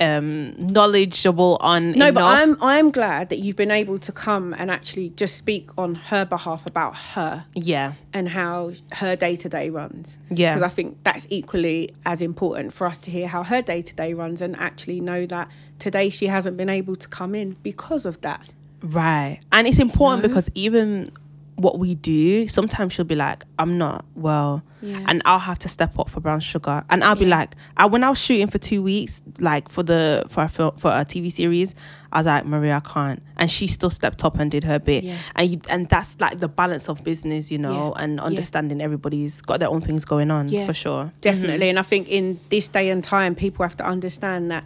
[0.00, 1.92] um knowledgeable on.
[1.92, 2.22] No, but.
[2.22, 6.24] I'm I'm glad that you've been able to come and actually just speak on her
[6.24, 7.44] behalf about her.
[7.54, 10.18] yeah, and how her day to day runs.
[10.30, 10.54] Yeah.
[10.54, 13.94] Because I think that's equally as important for us to hear how her day to
[13.94, 18.06] day runs and actually know that today she hasn't been able to come in because
[18.06, 18.48] of that.
[18.82, 19.40] right.
[19.52, 21.08] And it's important because even
[21.56, 24.62] what we do, sometimes she'll be like, I'm not well.
[24.82, 24.98] Yeah.
[25.06, 26.84] And I'll have to step up for brown sugar.
[26.90, 30.24] And I'll be like, I when I was shooting for two weeks, like for the
[30.28, 31.74] for a film for a TV series,
[32.12, 33.22] I was like, Maria, I can't.
[33.36, 35.04] And she still stepped up and did her bit.
[35.04, 35.16] Yeah.
[35.36, 38.02] And you, and that's like the balance of business, you know, Yeah.
[38.04, 38.22] and Yeah.
[38.24, 40.66] understanding everybody's got their own things going on Yeah.
[40.66, 41.04] for sure.
[41.04, 41.20] Mm-hmm.
[41.20, 41.68] Definitely.
[41.70, 44.64] And I think in this day and time, people have to understand that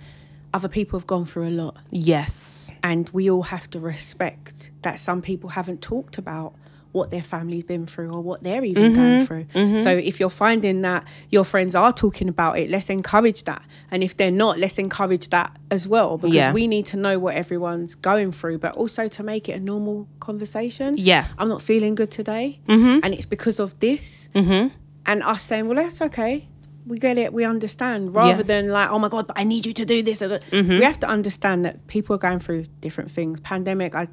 [0.54, 1.76] other people have gone through a lot.
[1.90, 2.70] Yes.
[2.82, 6.54] And we all have to respect that some people haven't talked about
[6.98, 9.00] what their family's been through or what they're even mm-hmm.
[9.00, 9.44] going through.
[9.54, 9.78] Mm-hmm.
[9.86, 13.62] So if you're finding that your friends are talking about it, let's encourage that.
[13.90, 16.52] And if they're not, let's encourage that as well because Yeah.
[16.52, 20.06] we need to know what everyone's going through, but also to make it a normal
[20.20, 20.94] conversation.
[20.98, 21.26] Yeah.
[21.38, 22.60] I'm not feeling good today.
[22.68, 23.00] Mm-hmm.
[23.04, 24.28] And it's because of this.
[24.34, 24.68] Mm-hmm.
[25.06, 26.46] and us saying, "Well, that's okay.
[26.86, 27.32] We get it.
[27.32, 28.42] We understand." Rather Yeah.
[28.52, 30.20] than like, "Oh my god, but I need you to do this."
[30.52, 33.40] We have to understand that people are going through different things.
[33.40, 34.08] Pandemic, I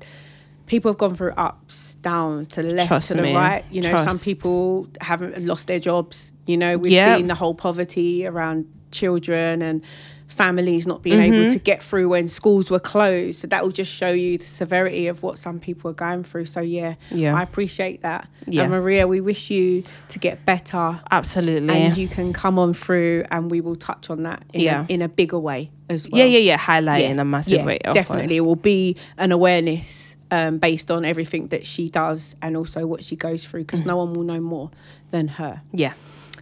[0.66, 3.36] people have gone through ups, downs, to the left, Trust to the me.
[3.36, 3.64] right.
[3.72, 6.32] You know, some people haven't lost their jobs.
[6.48, 7.18] You know, we've Yeah.
[7.18, 9.82] seen the whole poverty around children and
[10.28, 11.34] families not being Mm-hmm.
[11.34, 13.40] able to get through when schools were closed.
[13.40, 16.46] So that will just show you the severity of what some people are going through.
[16.46, 17.36] So yeah, Yeah.
[17.36, 18.28] I appreciate that.
[18.48, 18.64] Yeah.
[18.64, 21.74] And Maria, we wish you to get better Absolutely.
[21.76, 24.86] and you can come on through and we will touch on that in, Yeah.
[24.90, 26.20] a, in a bigger way as well.
[26.20, 26.58] yeah, yeah, yeah.
[26.58, 27.78] Highlighting a massive Yeah, way.
[27.92, 28.38] definitely.
[28.38, 33.04] It will be an awareness um, based on everything that she does and also what
[33.04, 34.70] she goes through because no one will know more
[35.12, 35.62] than her.
[35.72, 35.94] Yeah.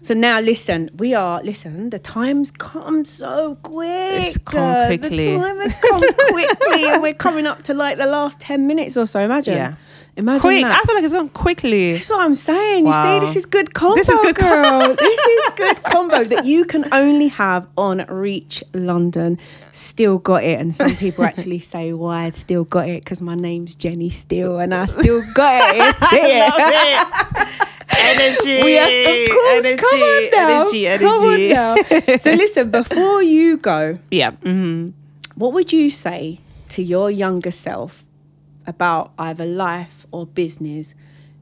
[0.02, 4.24] So now, listen, we are, listen, the time's come so quick.
[4.24, 5.34] It's come quickly.
[5.34, 8.98] The time has come quickly and we're coming up to like the last 10 minutes
[8.98, 9.24] or so.
[9.24, 9.54] Imagine.
[9.54, 9.76] Yeah.
[10.16, 10.61] Imagine Quick.
[10.64, 10.80] that.
[10.80, 11.93] I feel like it's gone quickly.
[11.93, 12.86] That's what I'm saying.
[12.86, 13.16] Wow.
[13.16, 14.95] You see, this is good combo, This is good girl.
[14.95, 19.39] this is good combo that you can only have on Reach London.
[19.72, 23.34] Steele Got It, and some people actually say why I still got it because my
[23.34, 25.95] name's Jenni Steele, and I still got it.
[26.14, 27.49] Yeah.
[27.95, 28.64] Energy.
[28.64, 30.61] We have, of course, energy, come on now.
[30.61, 31.05] energy, energy.
[31.05, 32.18] Come on now.
[32.18, 34.32] So listen, before you go, Yeah.
[34.32, 34.89] hmm
[35.36, 36.39] what would you say
[36.70, 38.03] to your younger self
[38.66, 40.95] about either life or business,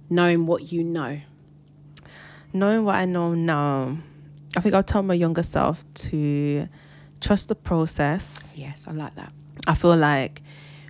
[0.09, 1.19] knowing what you know?
[2.53, 3.97] Knowing what I know now,
[4.55, 6.67] I think I'll tell my younger self to
[7.21, 8.51] trust the process.
[8.55, 9.31] Yes, I like that.
[9.67, 10.41] I feel like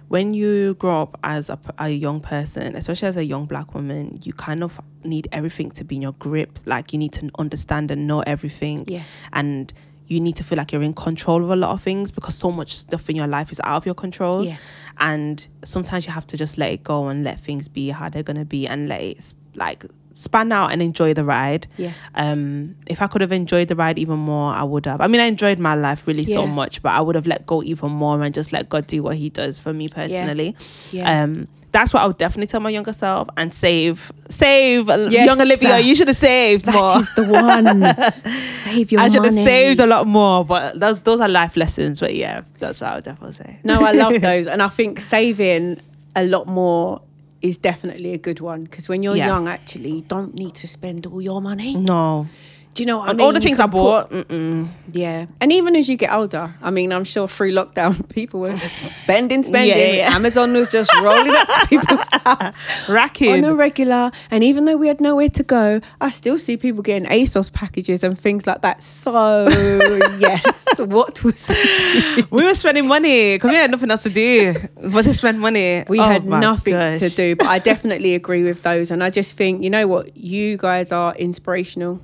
[0.07, 4.33] when you grow up as a young person, especially as a young black woman, you
[4.33, 6.59] kind of need everything to be in your grip.
[6.65, 8.83] Like you need to understand and know everything.
[8.87, 9.03] Yeah.
[9.31, 9.71] And
[10.11, 12.51] you need to feel like you're in control of a lot of things because so
[12.51, 14.43] much stuff in your life is out of your control.
[14.43, 14.77] Yes.
[14.99, 18.21] And sometimes you have to just let it go and let things be how they're
[18.21, 19.85] gonna be and let it like
[20.15, 21.67] span out and enjoy the ride.
[21.77, 21.93] Yeah.
[22.15, 25.01] Um, if I could have enjoyed the ride even more, I would have.
[25.01, 27.63] I mean, I enjoyed my life really so much, but I would have let go
[27.63, 30.55] even more and just let God do what He does for me personally.
[30.91, 31.23] Yeah.
[31.23, 35.39] Um, that's what I would definitely tell my younger self and save, save Yes, young
[35.39, 35.69] Olivia.
[35.69, 35.79] sir.
[35.79, 36.97] You should have saved That more.
[36.99, 38.31] is the one.
[38.45, 41.99] Save your I should have saved a lot more, but those those are life lessons.
[41.99, 43.59] But yeah, that's what I would definitely say.
[43.63, 45.79] No, I love those, and I think saving
[46.15, 47.01] a lot more
[47.41, 49.27] is definitely a good one because when you're Yeah.
[49.27, 51.75] young, actually, you don't need to spend all your money.
[51.75, 52.27] No,
[52.73, 53.21] Do you know what I mean?
[53.21, 54.67] all the You things I can put- bought.
[54.93, 58.57] Yeah, and even as you get older, I mean, I'm sure through lockdown, people were
[58.73, 59.77] spending, spending.
[59.77, 60.15] Yeah, yeah.
[60.15, 63.31] Amazon was just rolling up to people's house racking.
[63.33, 64.11] on a regular.
[64.31, 68.03] And even though we had nowhere to go, I still see people getting ASOS packages
[68.03, 68.83] and things like that.
[68.83, 69.47] So
[70.19, 74.53] yes, what was we we were spending money because we had nothing else to do
[74.75, 75.83] but to spend money.
[75.87, 76.99] We Oh had nothing gosh.
[76.99, 78.91] to do, but I definitely agree with those.
[78.91, 82.01] And I just think, you know what, you guys are inspirational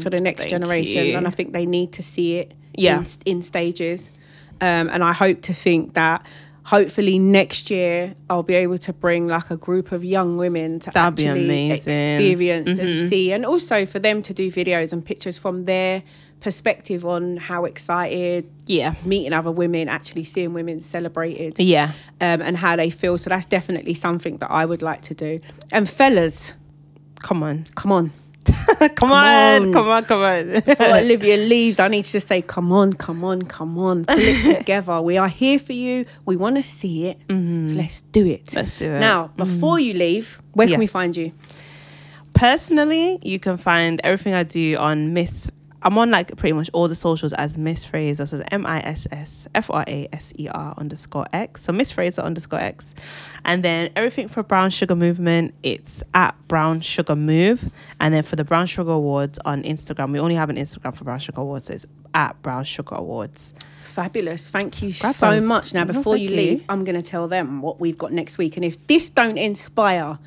[0.00, 1.16] for the next Thank generation, you.
[1.16, 2.98] and I think they need to see it Yeah.
[2.98, 4.10] in, in stages.
[4.60, 6.24] Um, and I hope to think that
[6.64, 10.90] hopefully next year I'll be able to bring like a group of young women to
[10.90, 11.92] That'd actually amazing.
[11.92, 12.20] Mm-hmm.
[12.20, 16.02] experience and see, and also for them to do videos and pictures from their
[16.40, 18.94] perspective on how excited Yeah.
[19.04, 21.92] meeting other women, actually seeing women celebrated Yeah.
[22.20, 23.18] um, and how they feel.
[23.18, 25.40] So that's definitely something that I would like to do.
[25.72, 26.54] And fellas,
[27.20, 27.66] Come on.
[27.74, 28.12] come on.
[28.96, 29.62] Come, on.
[29.66, 29.72] on.
[29.72, 30.04] Come on.
[30.04, 30.52] Come on.
[30.60, 34.04] Before Olivia leaves, I need to just say, come on, come on, come on.
[34.04, 35.00] Pull it together.
[35.00, 36.04] We are here for you.
[36.24, 37.18] We want to see it.
[37.28, 37.34] So
[37.76, 38.46] let's do it.
[38.46, 38.56] Mm-hmm.
[38.56, 38.88] Let's do it.
[38.88, 39.00] Mm-hmm.
[39.00, 41.32] Now, before you leave, where can we find you?
[42.34, 45.50] Personally, you can find everything I do on Miss.
[45.82, 48.26] I'm on like pretty much all the socials as Miss Fraser.
[48.26, 51.62] So M I S S F R A S E R underscore X.
[51.62, 52.94] So Miss Fraser underscore X.
[53.44, 57.70] And then everything for Brown Sugar Movement, it's at Brown Sugar Move.
[58.00, 61.04] And then for the Brown Sugar Awards on Instagram, we only have an Instagram for
[61.04, 61.66] Brown Sugar Awards.
[61.66, 63.54] So it's at Brown Sugar Awards.
[63.80, 64.50] Fabulous.
[64.50, 65.74] Thank you so much.
[65.74, 66.36] Now, before thank you you.
[66.36, 68.56] leave, I'm going to tell them what we've got next week.
[68.56, 70.18] And if this don't inspire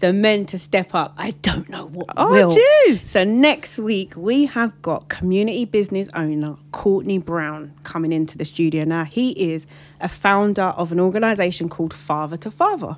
[0.00, 2.50] the men to step up, I don't know what Oh, will.
[2.50, 2.98] jeez.
[2.98, 8.84] So next week we have got community business owner Courtney Brown coming into the studio.
[8.84, 9.66] Now he is
[10.00, 12.96] a founder of an organisation called Father to Father.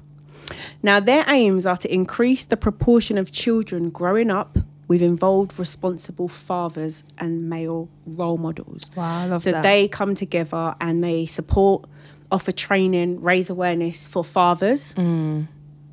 [0.83, 6.29] Now their aims are to increase the proportion of children growing up with involved responsible
[6.29, 8.91] fathers and male role models.
[8.97, 9.63] Wow, I love so that.
[9.63, 11.85] they come together and they support,
[12.33, 15.47] offer training, raise awareness for fathers, Mm.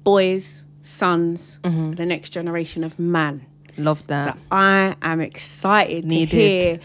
[0.04, 1.92] boys, sons, Mm-hmm.
[1.94, 3.46] the next generation of man.
[3.78, 4.34] Love that.
[4.36, 6.30] So I am excited Needed.
[6.30, 6.80] to hear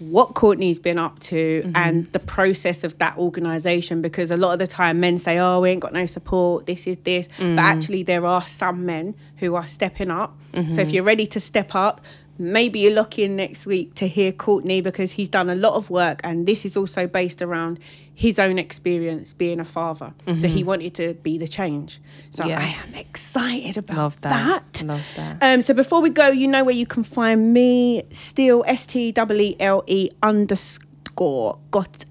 [0.00, 1.76] what Courtney's been up to Mm-hmm.
[1.76, 5.60] and the process of that organisation because a lot of the time men say, oh,
[5.60, 7.28] we ain't got no support, this is this.
[7.38, 7.54] Mm.
[7.56, 10.36] But actually, there are some men who are stepping up.
[10.54, 10.78] So Mm-hmm.
[10.80, 12.00] if you're ready to step up,
[12.38, 15.90] maybe you lock in next week to hear Courtney because he's done a lot of
[15.90, 17.78] work and this is also based around
[18.14, 20.12] his own experience being a father.
[20.38, 22.00] So he wanted to be the change.
[22.30, 22.50] So Mm-hmm.
[22.50, 22.60] Yeah.
[22.60, 24.82] I am excited about Love that.
[24.84, 25.42] Love that.
[25.42, 28.02] um, so before we go, you know where you can find me.
[28.12, 32.04] Steele S T W E L E underscore got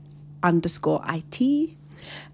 [0.43, 1.78] underscore it.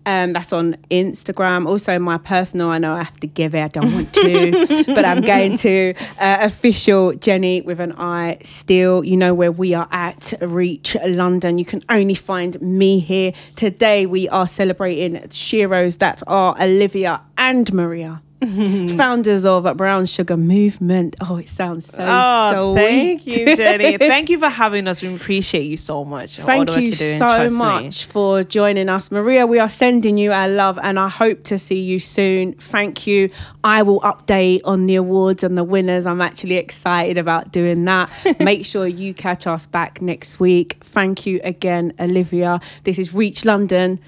[0.08, 1.68] Um, that's on Instagram.
[1.68, 2.70] Also, my personal.
[2.70, 3.62] I know I have to give it.
[3.62, 8.38] I don't want to, but I'm going to uh, official Jenni with an I.
[8.42, 10.34] Still, you know where we are at.
[10.40, 11.58] Reach London.
[11.58, 14.06] You can only find me here today.
[14.06, 18.22] We are celebrating Sheroes that are Olivia and Maria
[18.98, 21.16] founders of a Brown Sugar Movement.
[21.22, 23.98] Oh, it sounds so Oh, so thank you, Jenni.
[23.98, 25.02] thank you for having us.
[25.02, 26.38] We appreciate you so much.
[26.38, 27.60] Thank you so trust me.
[27.60, 29.10] much for joining us.
[29.12, 32.54] Maria, we are sending you our love and I hope to see you soon.
[32.54, 33.32] Thank you.
[33.64, 36.06] I will update on the awards and the winners.
[36.06, 38.10] I'm actually excited about doing that.
[38.40, 40.78] Make sure you catch us back next week.
[40.82, 42.60] Thank you again, Olivia.
[42.84, 44.00] This is Reach London.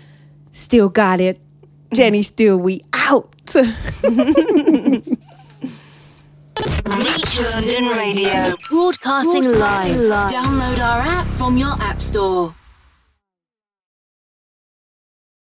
[0.52, 1.40] Steele Got It.
[1.92, 3.34] Jenni, still we out.
[3.56, 3.66] Reach
[7.52, 8.54] London Radio.
[8.70, 10.32] Broadcasting live live.
[10.32, 12.54] Download our app from your app store.